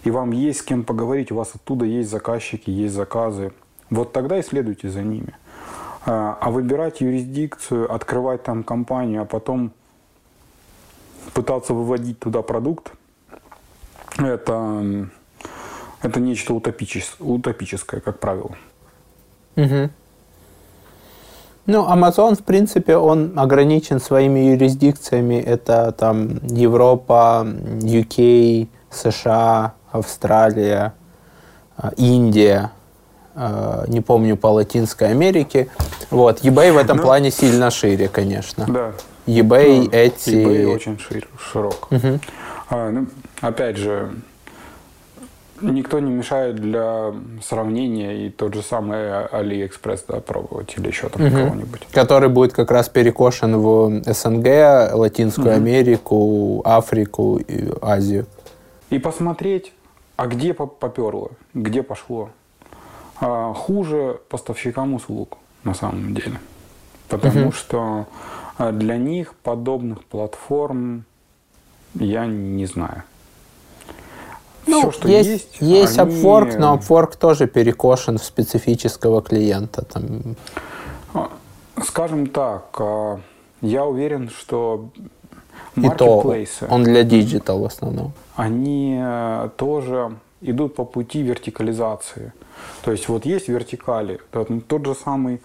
[0.03, 3.53] и вам есть с кем поговорить, у вас оттуда есть заказчики, есть заказы.
[3.89, 5.35] Вот тогда и следуйте за ними.
[6.05, 9.71] А, а выбирать юрисдикцию, открывать там компанию, а потом
[11.33, 12.91] пытаться выводить туда продукт,
[14.17, 15.07] это,
[16.01, 18.55] это нечто утопическое, утопическое, как правило.
[19.55, 19.89] Угу.
[21.65, 25.35] Ну, Amazon, в принципе, он ограничен своими юрисдикциями.
[25.35, 30.93] Это там Европа, UK, США, Австралия,
[31.77, 32.71] э, Индия,
[33.35, 35.69] э, не помню, по Латинской Америке.
[36.09, 38.65] Вот, eBay в этом ну, плане сильно шире, конечно.
[38.67, 38.91] Да.
[39.27, 40.43] eBay, ну, Etsy...
[40.43, 41.87] eBay очень шир, широк.
[41.91, 42.19] Угу.
[42.69, 43.07] А, ну,
[43.41, 44.11] опять же,
[45.61, 51.25] Никто не мешает для сравнения и тот же самый AliExpress да, пробовать или еще там
[51.25, 51.35] угу.
[51.35, 51.87] кого-нибудь.
[51.93, 55.55] Который будет как раз перекошен в СНГ, Латинскую угу.
[55.55, 58.25] Америку, Африку и Азию.
[58.89, 59.71] И посмотреть,
[60.23, 62.29] а где поперло, где пошло.
[63.19, 66.39] А хуже поставщикам услуг на самом деле.
[67.09, 67.51] Потому угу.
[67.51, 68.07] что
[68.57, 71.03] а, для них подобных платформ
[71.95, 73.03] я не знаю.
[74.65, 76.15] Ну, Все, что есть, есть, есть они...
[76.15, 79.83] Upwork, но Upwork тоже перекошен в специфического клиента.
[79.83, 80.37] Там.
[81.13, 81.31] А,
[81.83, 83.19] скажем так, а,
[83.59, 84.87] я уверен, что
[85.75, 86.35] и то
[86.69, 88.13] он для digital в основном.
[88.35, 92.33] Они э, тоже идут по пути вертикализации.
[92.83, 94.19] То есть вот есть вертикали,
[94.67, 95.41] тот же самый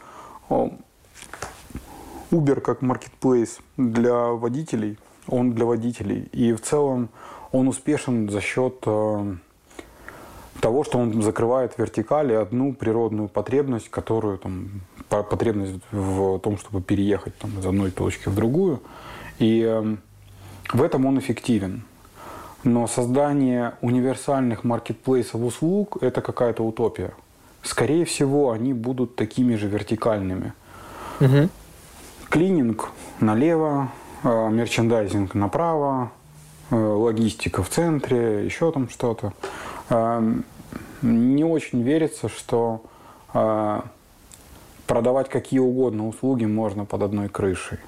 [2.31, 6.29] Uber как marketplace для водителей, он для водителей.
[6.33, 7.09] И в целом
[7.53, 9.37] он успешен за счет э,
[10.61, 17.37] того, что он закрывает вертикали одну природную потребность, которую там, потребность в том, чтобы переехать
[17.39, 18.83] там, из одной точки в другую.
[19.39, 19.97] И э,
[20.73, 21.83] в этом он эффективен.
[22.65, 27.13] Но создание универсальных маркетплейсов услуг– это какая-то утопия.
[27.63, 30.53] Скорее всего, они будут такими же вертикальными.
[31.21, 31.49] Угу.
[32.31, 32.91] Клининг
[33.21, 33.91] налево,
[34.25, 36.11] э, мерчендайзинг направо,
[36.71, 39.33] Э, логистика в центре, еще там что-то.
[39.89, 40.45] Эм,
[41.01, 42.83] не очень верится, что
[43.33, 43.81] э,
[44.87, 47.79] продавать какие угодно услуги можно под одной крышей.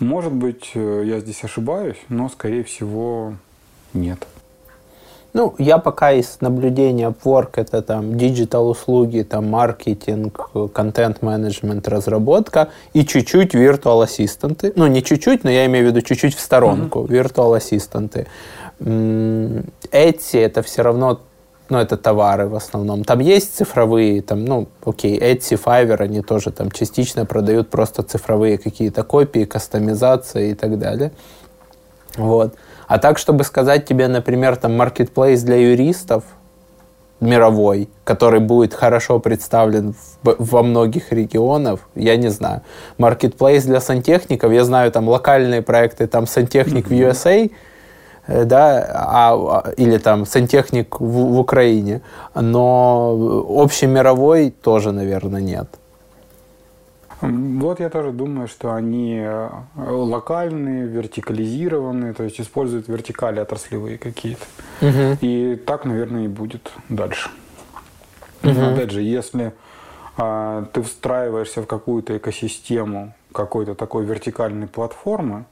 [0.00, 3.34] Может быть, э, я здесь ошибаюсь, но, скорее всего,
[3.94, 4.26] нет.
[5.34, 13.04] Ну, я пока из наблюдения Upwork, это там digital услуги, там маркетинг, контент-менеджмент, разработка и
[13.04, 14.72] чуть-чуть virtual ассистенты.
[14.74, 17.08] Ну, не чуть-чуть, но я имею в виду чуть-чуть в сторонку, mm-hmm.
[17.08, 18.26] virtual ассистенты.
[19.90, 21.20] Эти это все равно
[21.70, 23.04] ну, это товары в основном.
[23.04, 28.58] Там есть цифровые, там, ну, окей, Etsy, Fiverr, они тоже там частично продают просто цифровые
[28.58, 31.12] какие-то копии, кастомизации и так далее.
[32.16, 32.54] Вот.
[32.86, 36.24] А так, чтобы сказать тебе, например, там, маркетплейс для юристов,
[37.20, 42.62] мировой, который будет хорошо представлен в, во многих регионах, я не знаю.
[42.96, 47.10] Маркетплейс для сантехников, я знаю там локальные проекты, там сантехник mm-hmm.
[47.10, 47.50] в USA,
[48.28, 52.02] да, а, а, или там сантехник в, в Украине,
[52.34, 55.68] но общемировой тоже, наверное, нет.
[57.20, 64.44] Вот я тоже думаю, что они э, локальные, вертикализированные, то есть используют вертикали отраслевые какие-то.
[64.80, 65.18] Угу.
[65.20, 67.30] И так, наверное, и будет дальше.
[68.44, 68.60] Угу.
[68.60, 69.52] Опять же, если
[70.16, 75.44] а, ты встраиваешься в какую-то экосистему какой-то такой вертикальной платформы,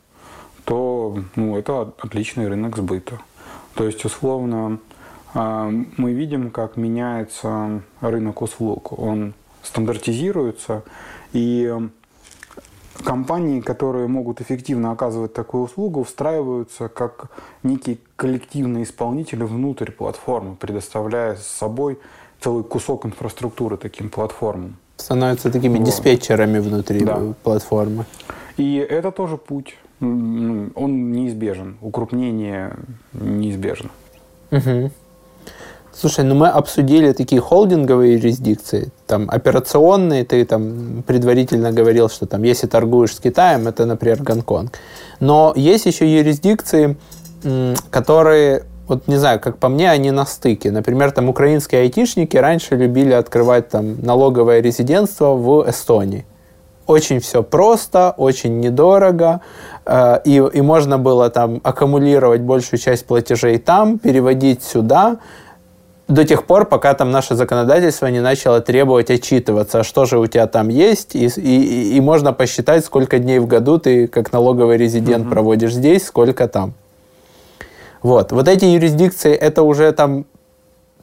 [0.67, 3.21] то ну, это отличный рынок сбыта.
[3.75, 4.81] То есть, условно,
[5.33, 8.99] а, мы видим, как меняется рынок услуг.
[8.99, 10.83] Он стандартизируется,
[11.33, 11.73] и
[13.05, 17.31] компании, которые могут эффективно оказывать такую услугу, встраиваются как
[17.63, 21.99] некие коллективные исполнители внутрь платформы, предоставляя с собой
[22.41, 24.77] целый кусок инфраструктуры таким платформам.
[24.97, 25.87] Становятся такими вот.
[25.87, 27.35] диспетчерами внутри да.
[27.45, 28.05] платформы.
[28.57, 29.77] И это тоже путь.
[30.01, 31.77] Он неизбежен.
[31.81, 32.77] Укрупнение
[33.13, 33.91] неизбежно.
[34.51, 34.91] Угу.
[35.99, 42.43] Слушай, ну мы обсудили такие холдинговые юрисдикции, там операционные, ты там предварительно говорил, что там
[42.43, 44.79] если торгуешь с Китаем, это, например, Гонконг.
[45.21, 46.99] Но есть еще юрисдикции,
[47.89, 50.71] которые, вот не знаю, как по мне, они на стыке.
[50.71, 56.27] Например, там украинские айтишники раньше любили открывать там налоговое резидентство в Эстонии.
[56.87, 59.41] Очень все просто, очень недорого,
[59.85, 65.19] э, и, и можно было там аккумулировать большую часть платежей там, переводить сюда,
[66.09, 70.47] до тех пор, пока там наше законодательство не начало требовать отчитываться, что же у тебя
[70.47, 75.25] там есть, и, и, и можно посчитать, сколько дней в году ты как налоговый резидент
[75.27, 75.33] угу.
[75.33, 76.75] проводишь здесь, сколько там.
[78.03, 78.31] Вот.
[78.31, 80.27] Вот эти юрисдикции, это уже там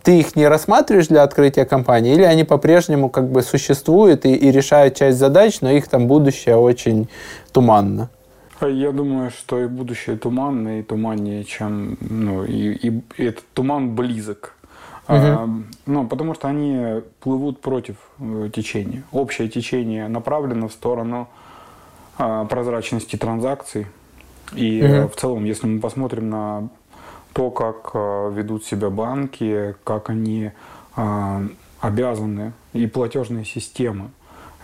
[0.04, 4.52] ты их не рассматриваешь для открытия компании, или они по-прежнему как бы существуют и, и
[4.52, 7.08] решают часть задач, но их там будущее очень
[7.52, 8.10] туманно?
[8.62, 11.98] Я думаю, что и будущее туманное, и туманнее, чем...
[12.00, 14.56] Ну, и, и, и этот туман близок.
[15.08, 15.18] Угу.
[15.18, 15.50] А,
[15.86, 19.04] ну, потому что они плывут против э, течения.
[19.12, 21.28] Общее течение направлено в сторону
[22.18, 23.88] а, прозрачности транзакций.
[24.54, 25.10] И угу.
[25.10, 26.70] в целом, если мы посмотрим на
[27.34, 30.52] то, как а, ведут себя банки, как они
[30.96, 31.44] а,
[31.84, 34.10] обязаны, и платежные системы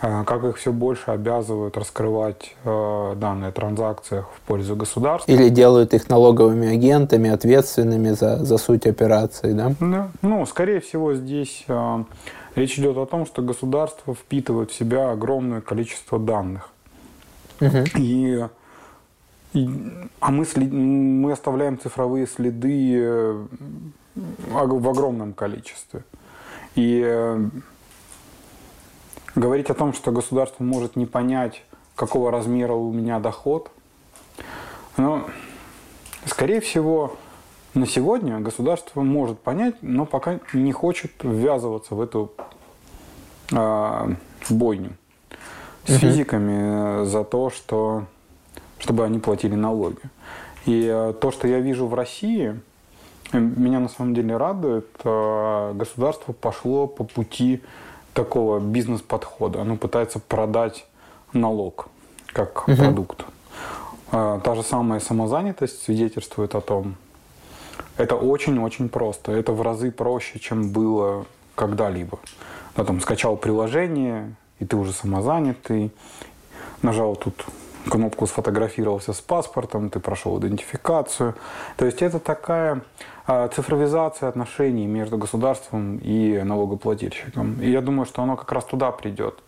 [0.00, 5.30] э, как их все больше обязывают раскрывать э, данные о транзакциях в пользу государства.
[5.30, 9.74] Или делают их налоговыми агентами, ответственными за, за суть операции, да?
[9.80, 10.08] Да.
[10.22, 12.04] Ну, скорее всего, здесь э,
[12.54, 16.70] речь идет о том, что государство впитывает в себя огромное количество данных.
[17.60, 17.84] Угу.
[17.98, 18.46] И,
[19.52, 19.68] и,
[20.20, 23.46] а мы, след, мы оставляем цифровые следы э,
[24.14, 26.04] в огромном количестве.
[26.74, 27.48] И э,
[29.34, 31.64] говорить о том, что государство может не понять,
[31.96, 33.70] какого размера у меня доход,
[34.96, 35.24] ну,
[36.26, 37.16] скорее всего,
[37.74, 42.32] на сегодня государство может понять, но пока не хочет ввязываться в эту
[43.52, 44.14] э,
[44.48, 44.92] бойню
[45.86, 48.04] с физиками за то, что,
[48.80, 50.00] чтобы они платили налоги.
[50.66, 52.58] И э, то, что я вижу в России,
[53.32, 57.62] меня на самом деле радует, э, государство пошло по пути
[58.14, 59.60] такого бизнес-подхода.
[59.60, 60.86] Оно пытается продать
[61.32, 61.88] налог
[62.32, 62.76] как угу.
[62.76, 63.24] продукт.
[64.12, 66.96] Э, та же самая самозанятость свидетельствует о том,
[67.96, 69.32] это очень-очень просто.
[69.32, 72.18] Это в разы проще, чем было когда-либо.
[72.76, 75.90] Да, там скачал приложение, и ты уже самозанятый,
[76.82, 77.44] нажал тут
[77.88, 81.34] кнопку сфотографировался с паспортом, ты прошел идентификацию.
[81.76, 82.82] То есть это такая
[83.26, 87.60] а, цифровизация отношений между государством и налогоплательщиком.
[87.60, 89.38] И я думаю, что оно как раз туда придет,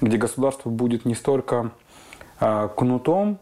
[0.00, 1.70] где государство будет не столько
[2.40, 3.38] а, кнутом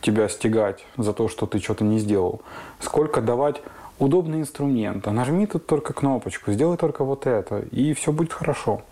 [0.00, 2.42] тебя стегать за то, что ты что-то не сделал,
[2.80, 3.62] сколько давать
[3.98, 5.06] удобный инструмент.
[5.08, 8.82] А нажми тут только кнопочку, сделай только вот это, и все будет хорошо.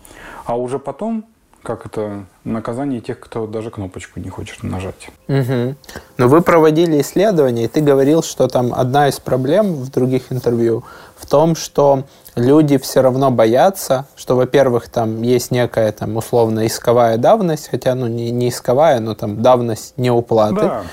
[0.45, 1.25] А уже потом
[1.65, 5.09] как это наказание тех, кто даже кнопочку не хочет нажать.
[5.27, 5.75] Угу.
[6.17, 10.83] Но вы проводили исследования, и ты говорил, что там одна из проблем в других интервью
[11.17, 12.03] в том, что
[12.35, 18.07] люди все равно боятся, что, во-первых, там есть некая там условно исковая давность, хотя ну
[18.07, 20.61] не, не исковая, но там давность неуплаты.
[20.61, 20.83] Да.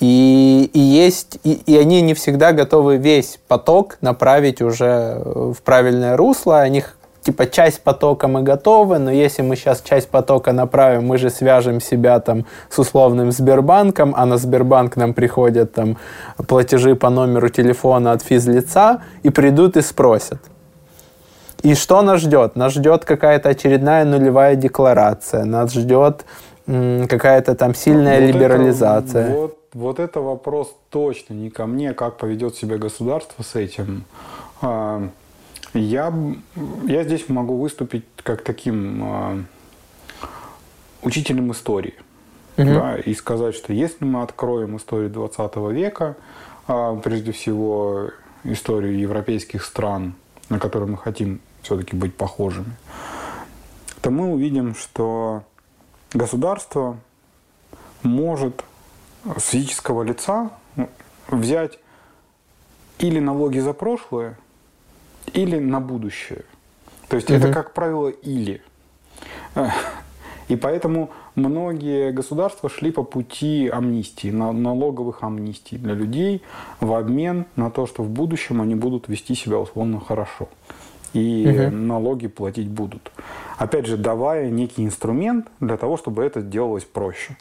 [0.00, 6.16] И, и есть, и, и они не всегда готовы весь поток направить уже в правильное
[6.16, 6.60] русло.
[6.60, 6.82] Они
[7.22, 11.80] типа часть потока мы готовы, но если мы сейчас часть потока направим, мы же свяжем
[11.80, 15.96] себя там с условным Сбербанком, а на Сбербанк нам приходят там
[16.48, 20.38] платежи по номеру телефона от физлица и придут и спросят.
[21.62, 22.56] И что нас ждет?
[22.56, 26.24] Нас ждет какая-то очередная нулевая декларация, нас ждет
[26.66, 29.24] какая-то там сильная вот либерализация.
[29.24, 34.04] Это, вот, вот это вопрос точно не ко мне, как поведет себя государство с этим.
[35.74, 36.12] Я,
[36.86, 39.42] я здесь могу выступить как таким э,
[41.02, 41.94] учителем истории.
[42.56, 42.66] Угу.
[42.66, 46.16] Да, и сказать, что если мы откроем историю 20 века,
[46.66, 48.10] э, прежде всего
[48.44, 50.14] историю европейских стран,
[50.48, 52.72] на которые мы хотим все-таки быть похожими,
[54.00, 55.44] то мы увидим, что
[56.12, 56.96] государство
[58.02, 58.64] может
[59.36, 60.50] с физического лица
[61.28, 61.78] взять
[62.98, 64.36] или налоги за прошлое,
[65.32, 66.44] или на будущее.
[67.08, 67.36] То есть угу.
[67.38, 68.62] это, как правило, или.
[70.48, 76.42] И поэтому многие государства шли по пути амнистии, налоговых амнистий для людей
[76.80, 80.48] в обмен на то, что в будущем они будут вести себя условно хорошо.
[81.12, 81.76] И угу.
[81.76, 83.12] налоги платить будут.
[83.58, 87.36] Опять же, давая некий инструмент для того, чтобы это делалось проще.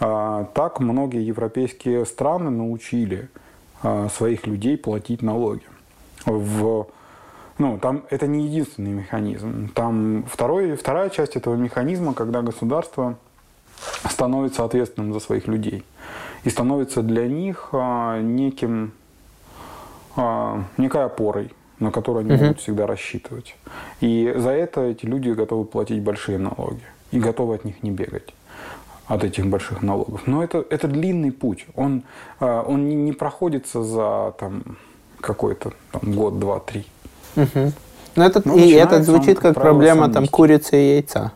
[0.00, 3.28] А, так многие европейские страны научили
[3.82, 5.64] а, своих людей платить налоги.
[6.26, 6.86] В
[7.58, 9.68] ну, там это не единственный механизм.
[9.74, 13.16] Там второй, вторая часть этого механизма, когда государство
[14.08, 15.84] становится ответственным за своих людей
[16.42, 18.92] и становится для них а, неким,
[20.16, 22.44] а, некой опорой, на которую они угу.
[22.44, 23.56] будут всегда рассчитывать.
[24.00, 26.82] И за это эти люди готовы платить большие налоги
[27.12, 28.34] и готовы от них не бегать
[29.06, 30.22] от этих больших налогов.
[30.26, 31.66] Но это, это длинный путь.
[31.74, 32.02] Он,
[32.40, 34.62] а, он не, не проходится за там,
[35.20, 36.86] какой-то там, год, два, три.
[37.36, 37.72] Угу.
[38.16, 41.32] Ну, этот, ну, и это звучит как, как проблема там, курицы и яйца.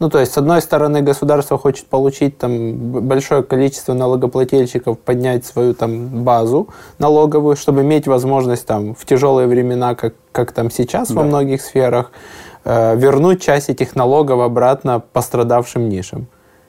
[0.00, 5.74] Ну, то есть, с одной стороны, государство хочет получить там большое количество налогоплательщиков, поднять свою
[5.74, 6.68] там базу
[6.98, 11.16] налоговую, чтобы иметь возможность там в тяжелые времена, как, как там сейчас да.
[11.16, 12.12] во многих сферах,
[12.64, 16.28] э, вернуть часть этих налогов обратно пострадавшим нишам.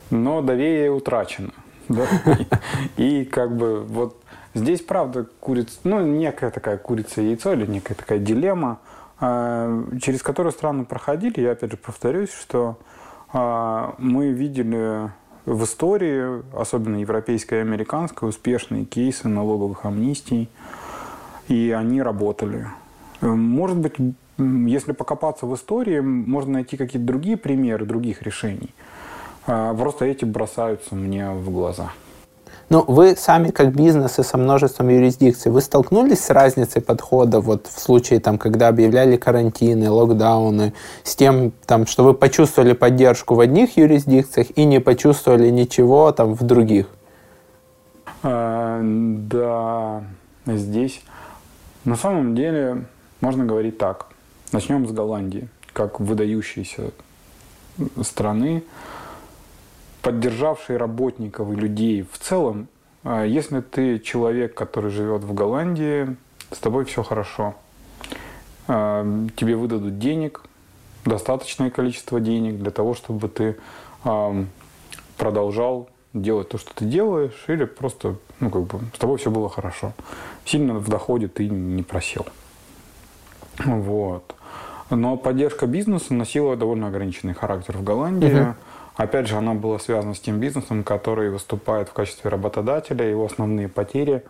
[0.10, 1.52] Но доверие утрачено.
[1.88, 2.04] Да?
[2.98, 4.18] И как бы вот
[4.54, 8.80] Здесь, правда, курица, ну, некая такая курица-яйцо или некая такая дилемма,
[9.20, 11.40] а, через которую страны проходили.
[11.40, 12.78] Я, опять же, повторюсь, что
[13.32, 15.10] а, мы видели
[15.46, 20.50] в истории, особенно европейской и американской, успешные кейсы налоговых амнистий,
[21.48, 22.68] и они работали.
[23.22, 23.96] Может быть,
[24.38, 28.74] если покопаться в истории, можно найти какие-то другие примеры других решений.
[29.48, 31.92] А, просто эти бросаются мне в глаза.
[32.72, 37.68] Ну, вы сами как бизнес и со множеством юрисдикций, вы столкнулись с разницей подхода вот
[37.68, 40.72] в случае, там, когда объявляли карантины, локдауны,
[41.04, 46.34] с тем, там, что вы почувствовали поддержку в одних юрисдикциях и не почувствовали ничего там
[46.34, 46.88] в других?
[48.24, 50.04] А, да,
[50.46, 51.02] здесь
[51.84, 52.86] на самом деле
[53.20, 54.06] можно говорить так.
[54.54, 56.92] Начнем с Голландии, как выдающейся
[58.02, 58.64] страны,
[60.02, 62.68] поддержавшей работников и людей в целом.
[63.04, 66.16] А если ты человек, который живет в Голландии,
[66.52, 67.56] с тобой все хорошо.
[68.68, 70.44] А, тебе выдадут денег,
[71.06, 73.58] достаточное количество денег для того, чтобы ты
[75.18, 79.50] продолжал делать то, что ты делаешь, или просто, ну, как бы, с тобой все было
[79.50, 79.94] хорошо.
[80.46, 82.26] Сильно в доходе ты не просел.
[83.60, 84.36] Вот.
[84.90, 88.42] Но поддержка бизнеса носила довольно ограниченный характер в Голландии.
[88.42, 88.56] Угу.
[89.02, 93.10] Опять же, она была связана с тем бизнесом, который выступает в качестве работодателя.
[93.10, 94.24] Его основные потери,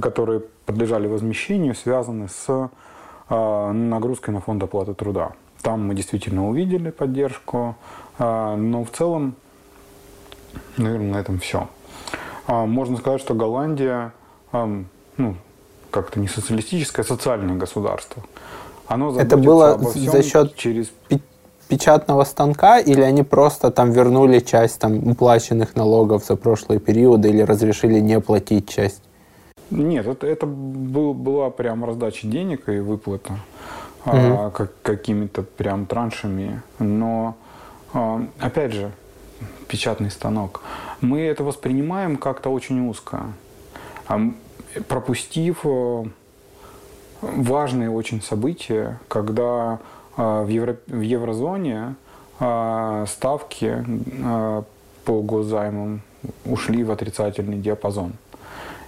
[0.00, 2.70] которые подлежали возмещению, связаны с
[3.28, 5.32] э, нагрузкой на фонд оплаты труда.
[5.62, 7.76] Там мы действительно увидели поддержку,
[8.18, 9.36] э, но в целом
[10.76, 11.68] Наверное, на этом все.
[12.46, 14.12] А, можно сказать, что Голландия,
[14.52, 15.36] ну,
[15.90, 18.22] как-то не социалистическое, а социальное государство.
[18.86, 20.92] Оно Это было за счет через
[21.68, 27.42] печатного станка или они просто там вернули часть там уплаченных налогов за прошлые периоды или
[27.42, 29.02] разрешили не платить часть?
[29.70, 33.32] Нет, это, это был, была прям раздача денег и выплата
[34.06, 34.16] угу.
[34.16, 36.62] а, как, какими-то прям траншами.
[36.78, 37.36] Но,
[37.92, 38.92] а, опять же,
[39.68, 40.62] печатный станок,
[41.00, 43.24] мы это воспринимаем как-то очень узко,
[44.88, 46.04] пропустив э,
[47.20, 49.80] важные очень события, когда
[50.16, 51.94] в, евро, в еврозоне
[52.40, 53.84] э, ставки
[55.04, 56.00] по госзаймам
[56.44, 58.14] ушли в отрицательный диапазон.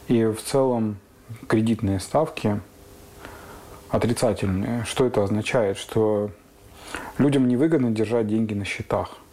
[0.09, 0.97] И в целом
[1.47, 2.61] кредитные ставки
[3.91, 4.85] отрицательные.
[4.85, 5.77] Что это означает?
[5.77, 6.31] Что
[7.19, 9.19] людям невыгодно держать деньги на счетах–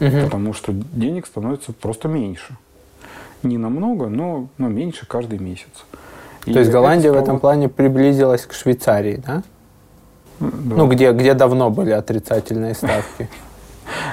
[0.00, 0.24] угу.
[0.24, 2.56] потому что денег становится просто меньше.
[3.42, 5.84] Не намного, но, но меньше каждый месяц.
[6.46, 9.42] И То есть Голландия в этом плане приблизилась к Швейцарии, да?
[10.50, 10.76] Да.
[10.76, 13.28] Ну, где, где давно были отрицательные ставки.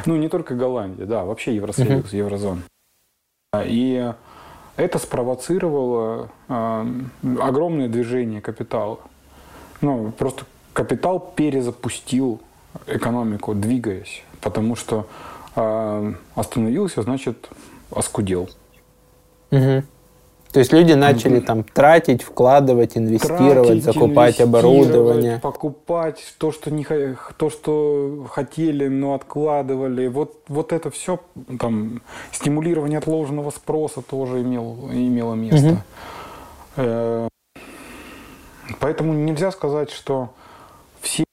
[0.06, 2.62] Ну, не только Голландия, да, вообще Евросоюз, Еврозона.
[3.64, 4.14] И
[4.76, 6.86] это спровоцировало э,
[7.40, 9.00] огромное движение капитала.
[9.82, 12.42] Ну, просто капитал перезапустил
[12.88, 15.08] экономику, двигаясь, потому что
[15.56, 17.50] а остановился, значит,
[17.92, 18.50] оскудел.
[19.52, 19.84] Угу.
[20.52, 25.40] То есть люди начали там тратить, вкладывать, инвестировать, тратить, закупать оборудование.
[25.40, 26.86] Покупать то, что, не,
[27.38, 30.08] то, что хотели, но откладывали.
[30.08, 31.20] Вот, вот это все,
[31.60, 35.84] там, стимулирование отложенного спроса тоже имело, имело место.
[36.78, 37.30] Угу.
[38.80, 40.30] Поэтому нельзя сказать, что
[41.02, 41.26] все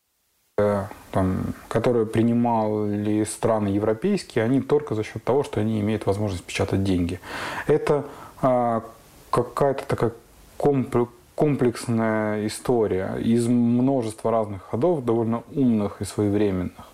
[0.59, 6.45] э, там, которые принимали страны европейские, они только за счет того, что они имеют возможность
[6.45, 7.21] печатать деньги.
[7.67, 8.05] Это
[8.43, 8.85] а,
[9.43, 10.13] какая-то такая
[11.35, 16.87] комплексная история из множества разных ходов, довольно умных и своевременных.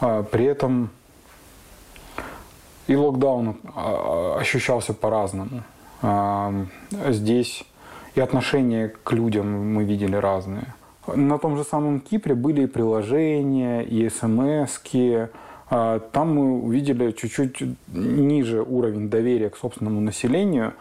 [0.00, 0.90] А, при этом
[2.86, 5.62] и локдаун а, ощущался по-разному.
[6.02, 6.52] А,
[7.08, 7.64] здесь
[8.14, 10.74] и отношения к людям мы видели разные.
[11.06, 15.28] На том же самом Кипре были и приложения, и смс -ки.
[16.12, 20.74] Там мы увидели чуть-чуть ниже уровень доверия к собственному населению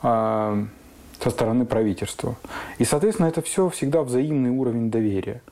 [0.00, 2.36] со стороны правительства.
[2.78, 5.42] И, соответственно, это все всегда взаимный уровень доверия.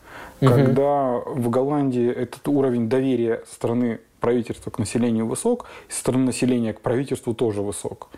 [0.41, 0.51] Угу.
[0.51, 6.27] Когда в Голландии этот уровень доверия со стороны правительства к населению высок, и со стороны
[6.27, 8.09] населения к правительству тоже высок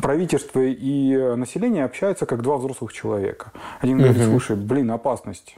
[0.00, 3.52] правительство и население общаются как два взрослых человека.
[3.80, 4.04] Один угу.
[4.04, 5.56] говорит, слушай, блин, опасность.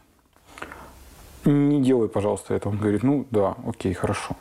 [1.45, 2.69] Не делай, пожалуйста, это.
[2.69, 4.37] Он говорит, ну да, окей, хорошо.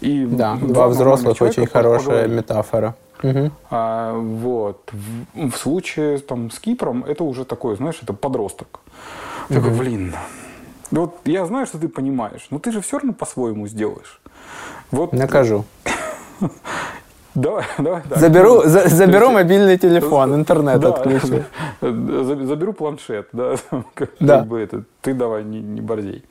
[0.00, 2.34] И да, два взрослых очень хорошая поговорили.
[2.34, 2.96] метафора.
[3.22, 3.50] Угу.
[3.70, 4.90] А, вот.
[4.92, 8.80] В, в случае там, с Кипром это уже такое, знаешь, это подросток.
[9.48, 9.54] Угу.
[9.54, 10.14] Такой, блин,
[10.90, 14.20] вот я знаю, что ты понимаешь, но ты же все равно по-своему сделаешь.
[14.90, 15.64] Вот, Накажу.
[17.34, 18.02] Давай, давай.
[18.02, 18.18] Так.
[18.18, 21.44] Заберу, за, заберу мобильный телефон, интернет да, отключу.
[21.80, 23.54] Заберу планшет, да.
[23.94, 24.40] Как, да.
[24.40, 26.24] Как бы это, ты давай не, не борзей.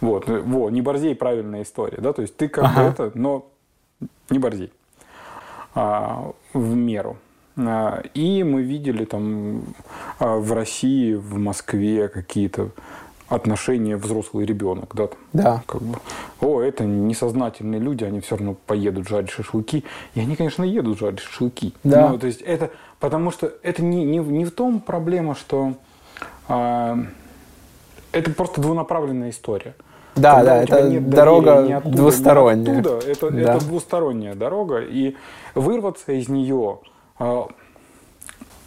[0.00, 2.82] Вот, во, не борзей правильная история, да, то есть ты как ага.
[2.82, 3.50] бы это, но
[4.30, 4.72] не борзей.
[5.74, 7.16] А, в меру.
[7.56, 9.62] А, и мы видели там
[10.18, 12.70] а, в России, в Москве какие-то
[13.28, 15.62] отношения взрослый ребенок, да, Да.
[15.66, 15.98] как бы,
[16.40, 19.84] о, это несознательные люди, они все равно поедут жарить шашлыки,
[20.14, 22.08] и они, конечно, едут жарить шашлыки, Да.
[22.08, 25.74] Ну, то есть это, потому что это не, не, не в том проблема, что
[26.48, 26.98] а,
[28.10, 29.74] это просто двунаправленная история.
[30.16, 32.80] Да, да, это дорога оттуда, двусторонняя.
[32.80, 33.38] оттуда, это, Да.
[33.56, 35.14] это двусторонняя дорога, и
[35.54, 36.78] вырваться из нее
[37.18, 37.46] а,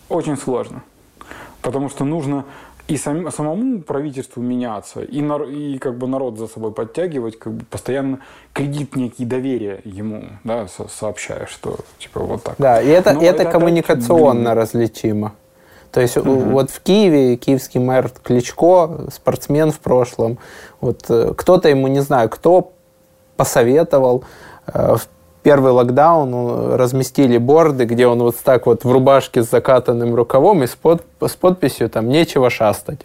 [0.09, 0.83] очень сложно.
[1.61, 2.45] Потому что нужно
[2.87, 7.53] и сам- самому правительству меняться, и, нар- и как бы народ за собой подтягивать, как
[7.53, 8.19] бы постоянно
[8.51, 12.55] кредит некий доверия ему, да, со- сообщая, что типа вот так.
[12.57, 14.57] Да, и это, Но это это опять, коммуникационно блин.
[14.57, 15.33] различимо.
[15.93, 20.39] То есть у- вот в Киеве киевский мэр Кличко, спортсмен в прошлом,
[20.81, 22.71] вот э, кто-то ему, не знаю, кто
[23.37, 24.23] посоветовал,
[24.67, 25.07] э, в
[25.43, 30.63] первый локдаун ну, разместили борды, где он вот так вот в рубашке с закатанным рукавом
[30.63, 33.01] и с, под- с подписью там «Нечего шастать».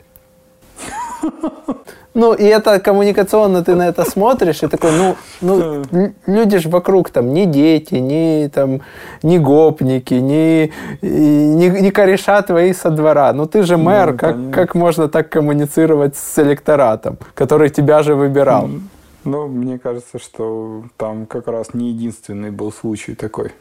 [2.19, 5.85] Ну, и это коммуникационно ты на это смотришь, и такой, ну, ну
[6.27, 8.81] люди же вокруг там не дети, не там,
[9.23, 13.32] не гопники, не, не, не кореша твои со двора.
[13.32, 14.53] Ну, ты же мэр, как, понятно.
[14.53, 18.69] как можно так коммуницировать с электоратом, который тебя же выбирал?
[19.23, 23.53] Но мне кажется, что там как раз не единственный был случай такой.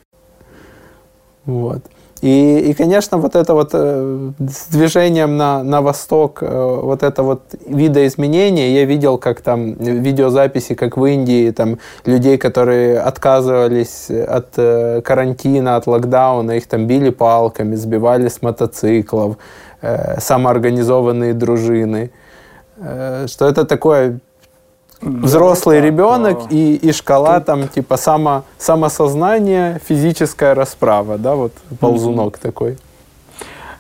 [1.46, 1.84] Вот.
[2.22, 7.24] И, и, конечно, вот это вот э, с движением на, на восток, э, вот это
[7.24, 14.54] вот видоизменение, я видел, как там видеозаписи, как в Индии, там людей, которые отказывались от
[14.58, 19.38] э, карантина, от локдауна, их там били палками, сбивали с мотоциклов,
[20.18, 22.12] самоорганизованные дружины.
[23.28, 24.20] Что это такое
[25.02, 32.38] взрослый Да, ребенок и, и шкала там типа само, самосознание, физическая расправа, да, вот ползунок
[32.38, 32.78] такой.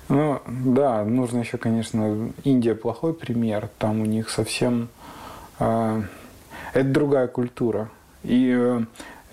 [0.10, 3.70] Ну, да, нужно еще, конечно, Индия плохой пример.
[3.78, 4.88] Там у них совсем...
[5.60, 6.02] э,
[6.74, 7.90] это другая культура.
[8.24, 8.56] И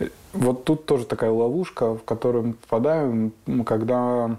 [0.01, 3.33] э, вот тут тоже такая ловушка, в которую мы попадаем,
[3.65, 4.37] когда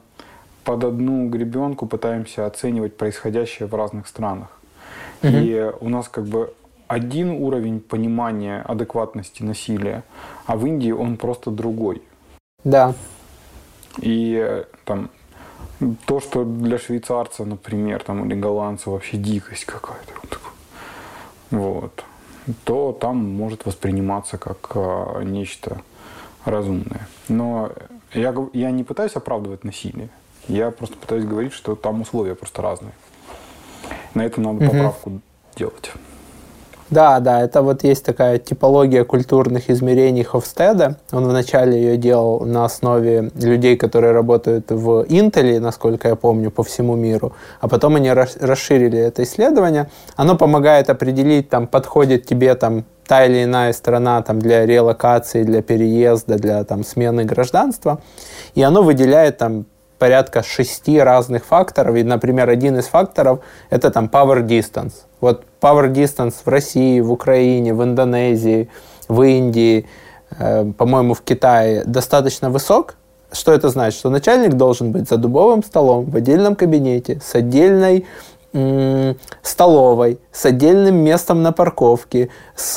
[0.65, 4.49] под одну гребенку пытаемся оценивать происходящее в разных странах.
[5.21, 6.53] И у нас как бы
[6.87, 10.03] один уровень понимания адекватности насилия,
[10.45, 12.01] а в Индии он просто другой.
[12.63, 12.93] Да,
[14.01, 15.09] И э, там
[16.05, 20.13] то, что для швейцарца, например, там, или голландца вообще дикость какая-то,
[21.51, 22.03] вот,
[22.63, 25.81] то там может восприниматься как а, нечто
[26.45, 27.07] разумное.
[27.27, 27.71] Но
[28.13, 30.09] я, я не пытаюсь оправдывать насилие,
[30.47, 32.93] я просто пытаюсь говорить, что там условия просто разные.
[34.13, 34.67] На это надо Мгм.
[34.69, 35.21] поправку
[35.55, 35.91] делать.
[36.91, 40.97] Да, да, это вот есть такая типология культурных измерений Хофстеда.
[41.11, 46.63] Он вначале ее делал на основе людей, которые работают в Интеле, насколько я помню, по
[46.63, 49.89] всему миру, а потом они рас- расширили это исследование.
[50.15, 55.61] Оно помогает определить, там, подходит тебе там та или иная страна там, для релокации, для
[55.63, 57.99] переезда, для там, смены гражданства.
[58.53, 59.65] И оно выделяет там
[59.97, 61.95] порядка шести разных факторов.
[61.95, 63.39] И, например, один из факторов–
[63.69, 64.93] это там power distance.
[65.21, 68.69] Вот power distance в России, в Украине, в Индонезии,
[69.07, 69.87] в Индии,
[70.37, 72.95] э, по-моему, в Китае достаточно высок.
[73.31, 73.99] Что это значит?
[73.99, 78.05] Что начальник должен быть за дубовым столом в отдельном кабинете с отдельной
[79.41, 82.75] столовой, с отдельным местом на парковке, с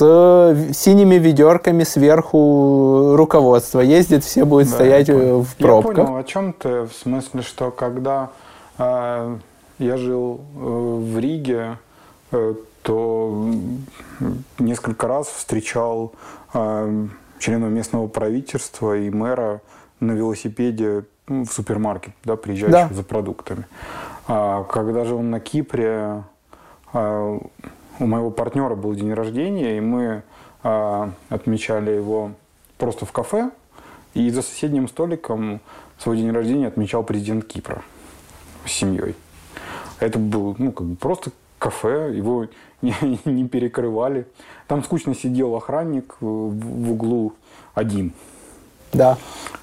[0.74, 3.80] синими ведерками сверху руководства.
[3.80, 5.98] Ездит, все будут Да, стоять э, в пробках.
[5.98, 6.82] Я понял, о чем ты.
[6.82, 8.30] В смысле, что когда
[8.78, 9.36] э,
[9.78, 11.78] я жил э, в Риге,
[12.32, 13.50] э, то
[14.58, 16.12] несколько раз встречал
[16.54, 17.06] э,
[17.38, 19.60] членов местного правительства и мэра
[20.00, 22.94] на велосипеде в супермаркет, да, приезжающих Да.
[22.94, 23.66] за продуктами.
[24.28, 26.22] А когда же он на Кипре,
[26.92, 27.40] а,
[27.98, 30.22] у моего партнера был день рождения, и мы
[30.62, 32.32] а, отмечали его
[32.76, 33.50] просто в кафе,
[34.12, 35.60] и за соседним столиком
[35.98, 37.82] свой день рождения отмечал президент Кипра
[38.66, 39.14] с семьей.
[39.98, 42.48] Это был, ну, как бы просто кафе, его
[42.82, 42.94] не,
[43.24, 44.26] не перекрывали.
[44.66, 47.32] Там скучно сидел охранник в, в углу
[47.74, 48.12] один.
[48.92, 49.16] Да.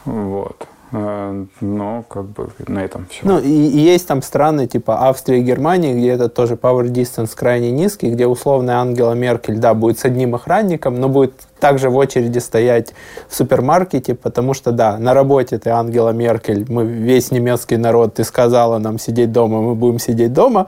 [0.06, 0.68] Вот.
[0.96, 3.22] Э, Но как бы на этом все.
[3.24, 7.32] Ну, и, и есть там страны типа Австрия и Германия, где это тоже power distance
[7.36, 11.98] крайне низкий, где условная Ангела Меркель, да, будет с одним охранником, но будет также в
[11.98, 12.94] очереди стоять
[13.28, 18.24] в супермаркете, потому что, да, на работе ты Ангела Меркель, мы весь немецкий народ, ты
[18.24, 20.68] сказала нам сидеть дома, мы будем сидеть дома,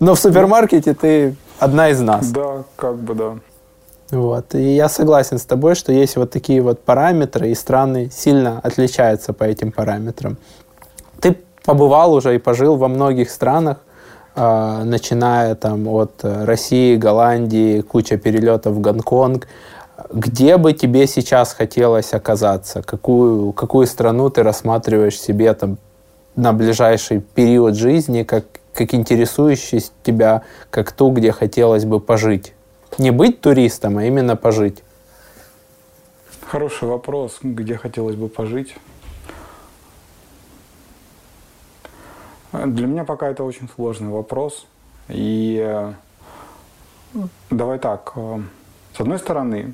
[0.00, 2.30] но в супермаркете ты одна из нас.
[2.30, 3.34] Да, как бы да.
[4.12, 4.54] Вот.
[4.54, 9.32] И я согласен с тобой, что есть вот такие вот параметры, и страны сильно отличаются
[9.32, 10.36] по этим параметрам.
[11.64, 13.78] побывал уже и пожил во многих странах,
[14.34, 19.46] э, начиная там от России, Голландии, куча перелетов в Гонконг.
[20.12, 22.82] Где бы тебе сейчас хотелось оказаться?
[22.82, 25.78] Какую, какую страну ты рассматриваешь себе там
[26.36, 28.44] на ближайший период жизни как,
[28.74, 32.52] как интересующий тебя, как ту, где хотелось бы пожить?
[32.98, 34.82] Не быть туристом, а именно пожить.
[36.42, 38.76] Хороший вопрос, где хотелось бы пожить.
[42.52, 44.66] Для меня пока это очень сложный вопрос.
[45.08, 45.92] И э,
[47.50, 48.40] давай так, э,
[48.94, 49.72] с одной стороны,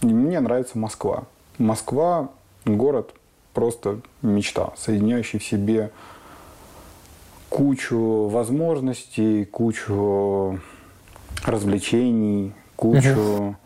[0.00, 1.24] мне нравится Москва.
[1.58, 2.30] Москва–
[2.64, 3.14] город
[3.52, 5.90] просто мечта, соединяющий в себе
[7.50, 10.58] кучу возможностей, кучу
[11.44, 13.56] развлечений, кучу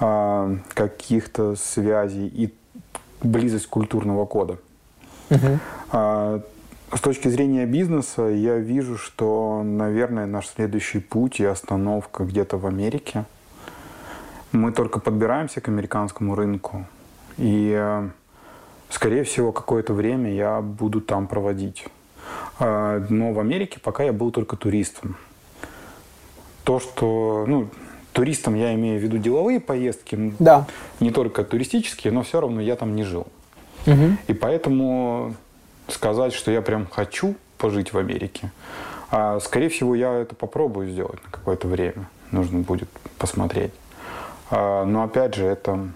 [0.00, 2.54] а, каких-то связей и
[3.22, 4.58] близость культурного кода.
[5.90, 6.40] А,
[6.94, 12.66] с точки зрения бизнеса я вижу, что, наверное, наш следующий путь и остановка где-то в
[12.66, 13.24] Америке.
[14.52, 16.86] Мы только подбираемся к американскому рынку.
[17.38, 18.02] И,
[18.90, 21.86] скорее всего, какое-то время я буду там проводить.
[22.58, 25.16] А, но в Америке пока я был только туристом.
[26.64, 27.68] То, что, ну,
[28.12, 30.66] туристом я имею в виду деловые поездки, да.
[31.00, 33.26] не только туристические, но все равно я там не жил.
[33.86, 34.16] Угу.
[34.28, 35.34] И поэтому
[35.88, 38.52] сказать, что я прям хочу пожить в Америке,
[39.10, 42.08] а, скорее всего, я это попробую сделать на какое-то время.
[42.30, 43.72] Нужно будет посмотреть.
[44.50, 45.88] А, но опять же, это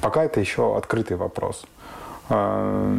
[0.00, 1.64] пока это еще открытый вопрос.
[2.28, 2.96] А,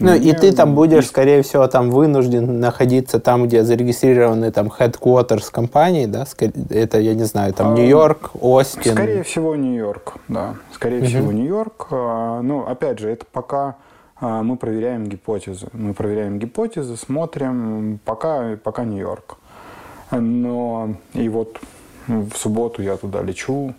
[0.00, 5.50] ну, и ты там будешь, скорее всего, там вынужден находиться там, где зарегистрированы там headquarters
[5.50, 6.26] компании, да?
[6.70, 8.94] Это, я не знаю, там Нью-Йорк, Остин.
[8.94, 10.56] Скорее всего, Нью-Йорк, да.
[10.72, 11.06] Скорее uh-huh.
[11.06, 11.88] всего, Нью-Йорк.
[11.90, 13.76] Ну, опять же, это пока
[14.20, 15.68] мы проверяем гипотезы.
[15.72, 19.36] Мы проверяем гипотезы, смотрим, пока, пока Нью-Йорк.
[20.10, 21.60] Но и вот
[22.06, 23.74] в субботу я туда лечу,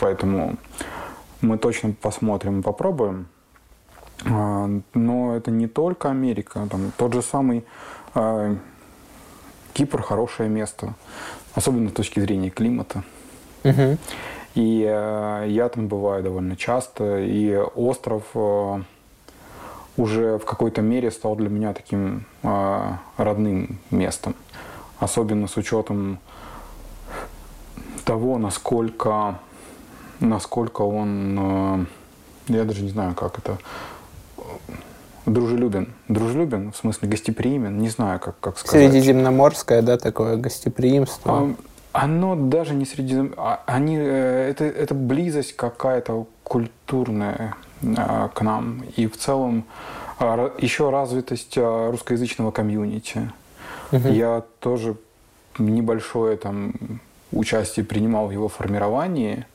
[0.00, 0.56] поэтому
[1.40, 3.28] мы точно посмотрим и попробуем.
[4.24, 6.66] А, но это не только Америка.
[6.70, 7.64] Там, тот же самый
[8.14, 8.56] э,
[9.74, 10.94] Кипр хорошее место,
[11.54, 13.04] особенно с точки зрения климата.
[13.64, 13.98] Угу.
[14.54, 18.82] И э, я там бываю довольно часто, и остров э,
[19.96, 24.34] уже в какой-то мере стал для меня таким э, родным местом,
[24.98, 26.18] особенно с учетом
[28.04, 29.38] того, насколько,
[30.20, 31.86] насколько он,
[32.48, 33.58] э, я даже не знаю, как это,
[35.28, 35.94] дружелюбен.
[36.08, 38.90] Дружелюбен, в смысле гостеприимен, не знаю, как, как сказать.
[38.90, 41.54] Средиземноморское, да, такое гостеприимство.
[41.92, 43.32] А, оно даже не среди...
[43.36, 47.54] А, они, э, это, это близость какая-то культурная
[47.96, 48.82] а, к нам.
[48.96, 49.64] И в целом
[50.58, 53.30] еще развитость русскоязычного комьюнити.
[53.92, 54.08] Угу.
[54.08, 54.96] Я тоже
[55.58, 56.72] небольшое там
[57.30, 59.46] участие принимал в его формировании.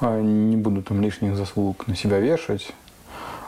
[0.00, 2.72] Не буду там лишних заслуг на себя вешать.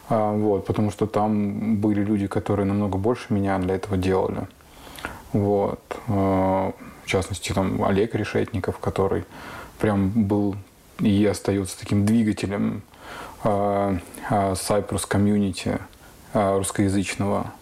[0.08, 4.48] А, вот, потому что там были люди, которые намного больше меня для этого делали.
[5.32, 5.80] Вот.
[6.08, 6.72] А,
[7.04, 9.24] в частности, там Олег Решетников, который
[9.78, 10.56] прям был
[10.98, 12.82] и остается таким двигателем
[13.44, 13.96] а,
[14.30, 15.78] Cyprus комьюнити
[16.34, 17.52] русскоязычного.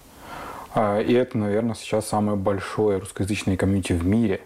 [0.76, 4.40] И это, наверное, сейчас самое большое русскоязычное комьюнити в мире.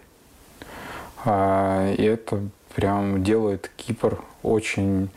[1.25, 2.39] И это
[2.75, 5.09] прям делает Кипр очень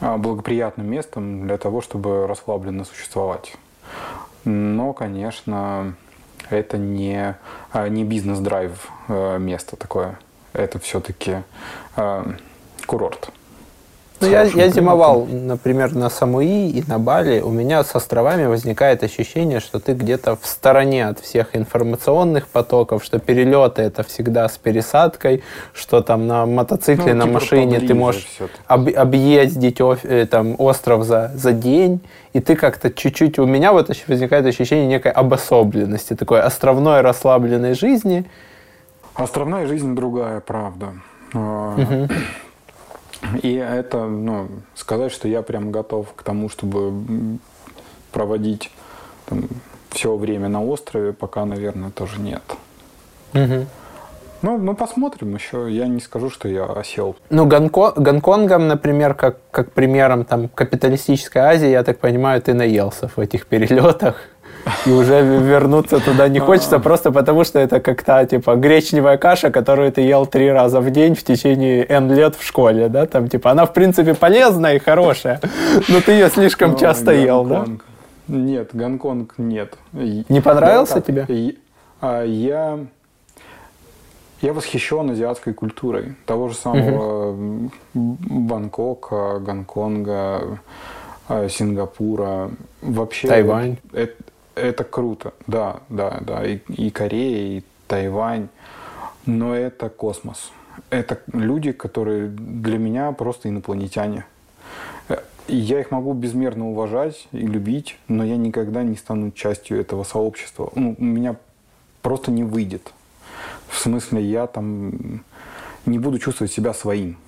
[0.00, 3.54] благоприятным местом для того, чтобы расслабленно существовать.
[4.44, 5.94] Но, конечно,
[6.50, 7.36] это не,
[7.72, 10.18] а, не бизнес-драйв э, место такое.
[10.52, 11.38] Это все-таки
[11.96, 12.24] э,
[12.86, 13.30] курорт.
[14.24, 17.40] Ну, я, я зимовал, например, на Самуи и на Бали.
[17.40, 23.04] У меня с островами возникает ощущение, что ты где-то в стороне от всех информационных потоков,
[23.04, 25.42] что перелеты это всегда с пересадкой,
[25.72, 28.26] что там на мотоцикле, ну, на типа машине ты можешь
[28.66, 32.00] об, объездить э, там, остров за, за день,
[32.32, 33.38] и ты как-то чуть-чуть...
[33.38, 38.24] У меня вот возникает ощущение некой обособленности, такой островной расслабленной жизни.
[39.14, 40.94] Островная жизнь другая, правда.
[41.32, 42.08] Угу.
[43.42, 47.38] И это, ну, сказать, что я прям готов к тому, чтобы
[48.12, 48.70] проводить
[49.26, 49.44] там,
[49.90, 52.42] все время на острове, пока, наверное, тоже нет.
[53.32, 53.66] Угу.
[54.42, 55.70] Ну, ну, посмотрим еще.
[55.70, 57.16] Я не скажу, что я осел.
[57.30, 63.08] Ну, Гонко Гонконгом, например, как, как примером там, капиталистической Азии, я так понимаю, ты наелся
[63.08, 64.16] в этих перелетах
[64.86, 69.50] и уже вернуться туда не хочется, просто потому что это как то типа, гречневая каша,
[69.50, 73.28] которую ты ел три раза в день в течение N лет в школе, да, там,
[73.28, 75.40] типа, она, в принципе, полезная и хорошая,
[75.88, 77.64] но ты ее слишком часто ел, да?
[78.26, 79.76] Нет, Гонконг нет.
[79.92, 81.26] Не понравился тебе?
[81.28, 81.52] Я,
[82.00, 82.78] а, я,
[84.40, 86.14] я восхищен азиатской культурой.
[86.24, 87.70] Того же самого угу.
[87.92, 90.58] Бангкока, Гонконга,
[91.28, 92.50] а, Сингапура.
[92.80, 93.76] Вообще, Тайвань.
[93.92, 94.14] Это,
[94.54, 95.34] это круто.
[95.46, 96.44] Да, да, да.
[96.44, 98.48] И, и Корея, и Тайвань.
[99.26, 100.52] Но это космос.
[100.90, 104.26] Это люди, которые для меня просто инопланетяне.
[105.46, 110.72] Я их могу безмерно уважать и любить, но я никогда не стану частью этого сообщества.
[110.74, 111.36] Ну, у меня
[112.00, 112.92] просто не выйдет.
[113.68, 115.22] В смысле, я там
[115.84, 117.18] не буду чувствовать себя своим.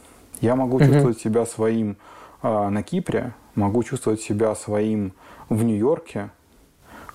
[0.40, 0.86] Я могу mm-hmm.
[0.86, 1.96] чувствовать себя своим
[2.42, 5.12] э, на Кипре, могу чувствовать себя своим
[5.48, 6.30] в Нью-Йорке.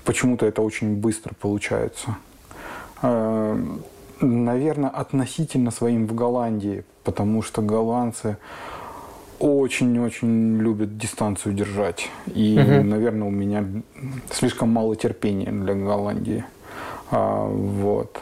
[0.04, 2.18] Почему-то это очень быстро получается.
[3.02, 3.58] Э,
[4.20, 8.38] наверное, относительно своим в Голландии, потому что голландцы
[9.40, 12.10] очень-очень любят дистанцию держать.
[12.28, 12.88] И, угу.
[12.88, 13.66] наверное, у меня
[14.32, 16.46] слишком мало терпения для Голландии.
[17.10, 18.22] А, вот.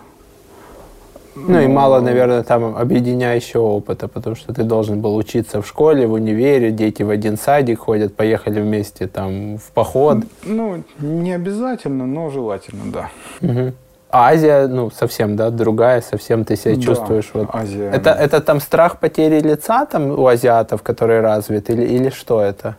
[1.35, 6.07] Ну и мало, наверное, там объединяющего опыта, потому что ты должен был учиться в школе,
[6.07, 10.19] в универе, дети в один садик ходят, поехали вместе там в поход.
[10.43, 13.09] Ну, не обязательно, но желательно, да.
[13.41, 13.73] Угу.
[14.11, 17.29] А Азия, ну, совсем, да, другая, совсем ты себя да, чувствуешь.
[17.33, 17.49] Вот.
[17.53, 17.91] Азия.
[17.91, 22.75] Это, это там страх потери лица там у азиатов, который развит, или, или что это?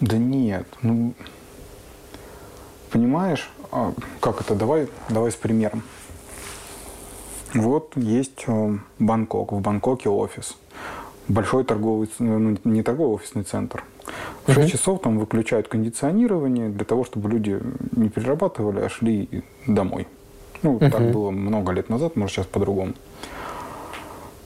[0.00, 1.12] Да нет, ну,
[2.90, 5.82] понимаешь, а, как это, давай, давай с примером.
[7.54, 10.56] Вот есть э, Бангкок, в Бангкоке офис.
[11.28, 13.84] Большой торговый, ну, не торговый офисный центр.
[14.46, 17.58] В 6 часов там выключают кондиционирование для того, чтобы люди
[17.92, 20.06] не перерабатывали, а шли домой.
[20.62, 20.90] Ну, uh-huh.
[20.90, 22.92] так было много лет назад, может, сейчас по-другому.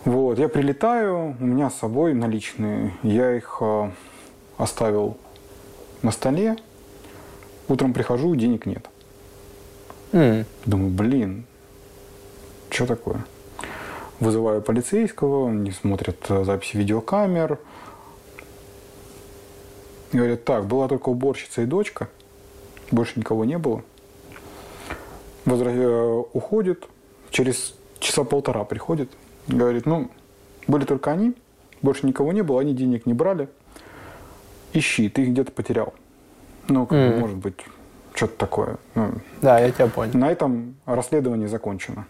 [0.05, 3.91] Вот, я прилетаю, у меня с собой наличные, я их э,
[4.57, 5.17] оставил
[6.03, 6.57] на столе,
[7.69, 8.89] утром прихожу, денег нет.
[10.13, 10.47] Mm.
[10.65, 11.45] Думаю, блин,
[12.79, 13.25] что такое?
[14.21, 17.59] Вызываю полицейского, они смотрят э, записи видеокамер,
[20.13, 22.09] Говорят, так, была только уборщица и дочка,
[22.93, 23.83] больше никого не было.
[25.45, 25.71] Возра...
[25.71, 26.87] Э, уходит,
[27.31, 29.11] через часа полтора приходит,
[29.49, 30.09] говорит, ну,
[30.69, 31.35] были только они,
[31.83, 33.49] больше никого не было, они денег не брали.
[34.73, 35.95] Ищи, ты их где-то потерял.
[36.69, 37.19] Ну, как mm.
[37.19, 37.57] может быть,
[38.15, 38.77] что-то такое.
[38.95, 40.17] Ну, да, я тебя понял.
[40.17, 42.07] На этом расследование закончено.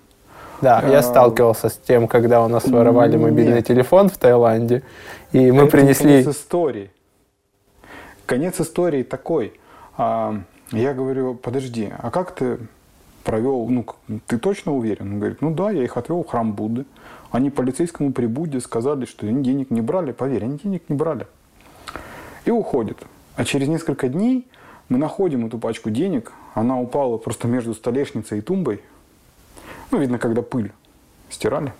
[0.61, 3.67] Да, я а, сталкивался с тем, когда у нас воровали мобильный Нет.
[3.67, 4.83] телефон в Таиланде,
[5.33, 6.21] и мы это принесли...
[6.21, 6.91] Это истории.
[8.27, 9.53] Конец истории такой.
[9.97, 10.41] А,
[10.73, 12.59] я говорю, подожди, а как ты
[13.25, 13.87] провел, ну,
[14.27, 15.13] ты точно уверен?
[15.13, 16.85] Он говорит, ну да, я их отвел в храм Будды.
[17.31, 20.13] Они полицейскому при Будде сказали, что они денег не брали.
[20.13, 21.27] Поверь, они денег не брали.
[22.45, 22.99] И уходит.
[23.37, 24.49] А через несколько дней
[24.89, 26.33] мы находим эту пачку денег.
[26.55, 28.83] Она упала просто между столешницей и тумбой.
[29.91, 30.73] Ну, видно, когда пыль
[31.31, 31.73] стирали.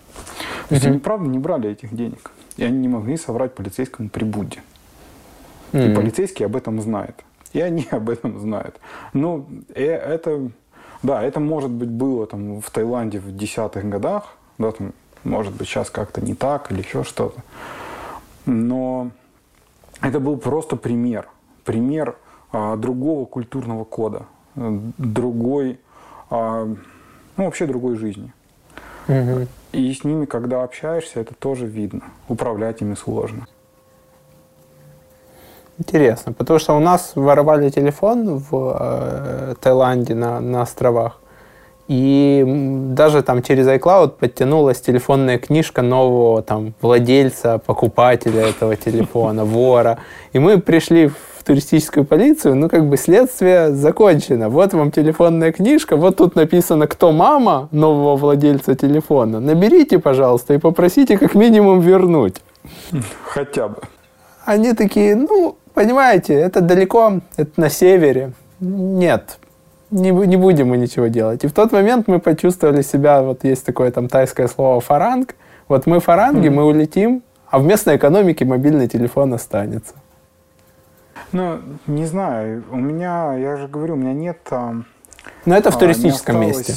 [0.69, 2.31] То есть они, правда, не брали этих денег.
[2.57, 4.63] И они не могли соврать полицейскому при Будде.
[5.73, 7.25] И полицейские об этом знают.
[7.53, 8.79] И они об этом знают.
[9.13, 10.51] Но ну, э, это,
[11.03, 14.93] да, это может быть было там в Таиланде в десятых годах, да, там,
[15.25, 17.41] может быть сейчас как-то не так или еще что-то.
[18.45, 19.11] Но
[20.01, 21.29] это был просто пример,
[21.65, 22.17] пример
[22.53, 25.81] а, другого культурного кода, другой,
[26.31, 26.69] а,
[27.39, 28.33] ну вообще другой жизни.
[29.09, 29.47] Угу.
[29.73, 32.03] И с ними, когда общаешься, это тоже видно.
[32.29, 33.47] Управлять ими сложно.
[35.79, 41.21] Интересно, потому что у нас воровали телефон в э, Таиланде на, на островах.
[41.87, 42.45] И
[42.95, 49.99] даже там через iCloud подтянулась телефонная книжка нового там владельца, покупателя этого телефона, вора.
[50.33, 51.17] И мы пришли в
[51.49, 54.49] туристическую полицию, ну как бы следствие закончено.
[54.49, 59.41] Вот вам телефонная книжка, вот тут написано, кто мама нового владельца телефона.
[59.41, 62.37] Наберите, пожалуйста, и попросите как минимум вернуть.
[63.25, 63.77] Хотя бы.
[64.45, 68.33] Они такие, ну, Понимаете, это далеко, это на севере.
[68.59, 69.39] Нет,
[69.93, 71.45] не, не будем мы ничего делать.
[71.45, 75.37] И в тот момент мы почувствовали себя, вот есть такое там тайское слово фаранг.
[75.69, 76.51] Вот мы фаранги, mm.
[76.51, 79.95] мы улетим, а в местной экономике мобильный телефон останется.
[81.33, 84.39] Ну, не знаю, у меня, я же говорю, у меня нет...
[85.45, 86.75] Но это в а, туристическом месте.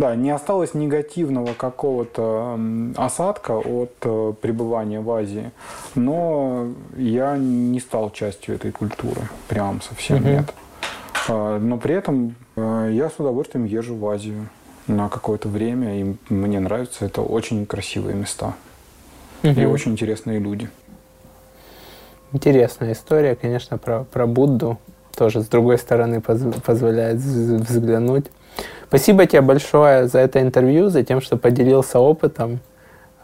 [0.00, 2.58] Да, не осталось негативного какого-то
[2.96, 5.50] осадка от э, пребывания в Азии,
[5.94, 10.28] но я не стал частью этой культуры, прям совсем угу.
[10.28, 10.54] нет.
[11.28, 14.48] А, но при этом э, я с удовольствием езжу в Азию
[14.86, 18.54] на какое-то время, и мне нравится, это очень красивые места
[19.42, 19.60] угу.
[19.60, 20.70] и очень интересные люди.
[22.32, 24.78] Интересная история, конечно, про, про Будду.
[25.16, 28.26] тоже с другой стороны позволяет взглянуть.
[28.86, 32.60] Спасибо тебе большое за это интервью, за тем, что поделился опытом.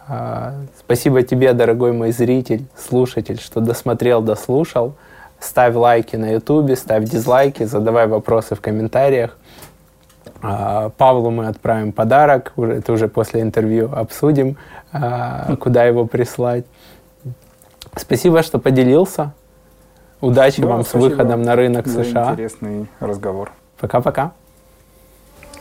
[0.09, 4.95] А, спасибо тебе, дорогой мой зритель, слушатель, что досмотрел, дослушал.
[5.39, 9.37] Ставь лайки на ютубе, ставь дизлайки, задавай вопросы в комментариях.
[10.43, 14.57] А, Павлу мы отправим подарок, это уже после интервью обсудим,
[14.93, 16.65] а, куда его прислать.
[17.97, 19.32] Спасибо, что поделился.
[20.20, 22.32] Удачи да, вам с выходом на рынок США.
[22.32, 23.52] Интересный разговор.
[23.78, 24.32] Пока-пока.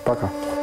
[0.04, 0.28] Пока.
[0.28, 0.30] -пока.
[0.30, 0.55] Пока.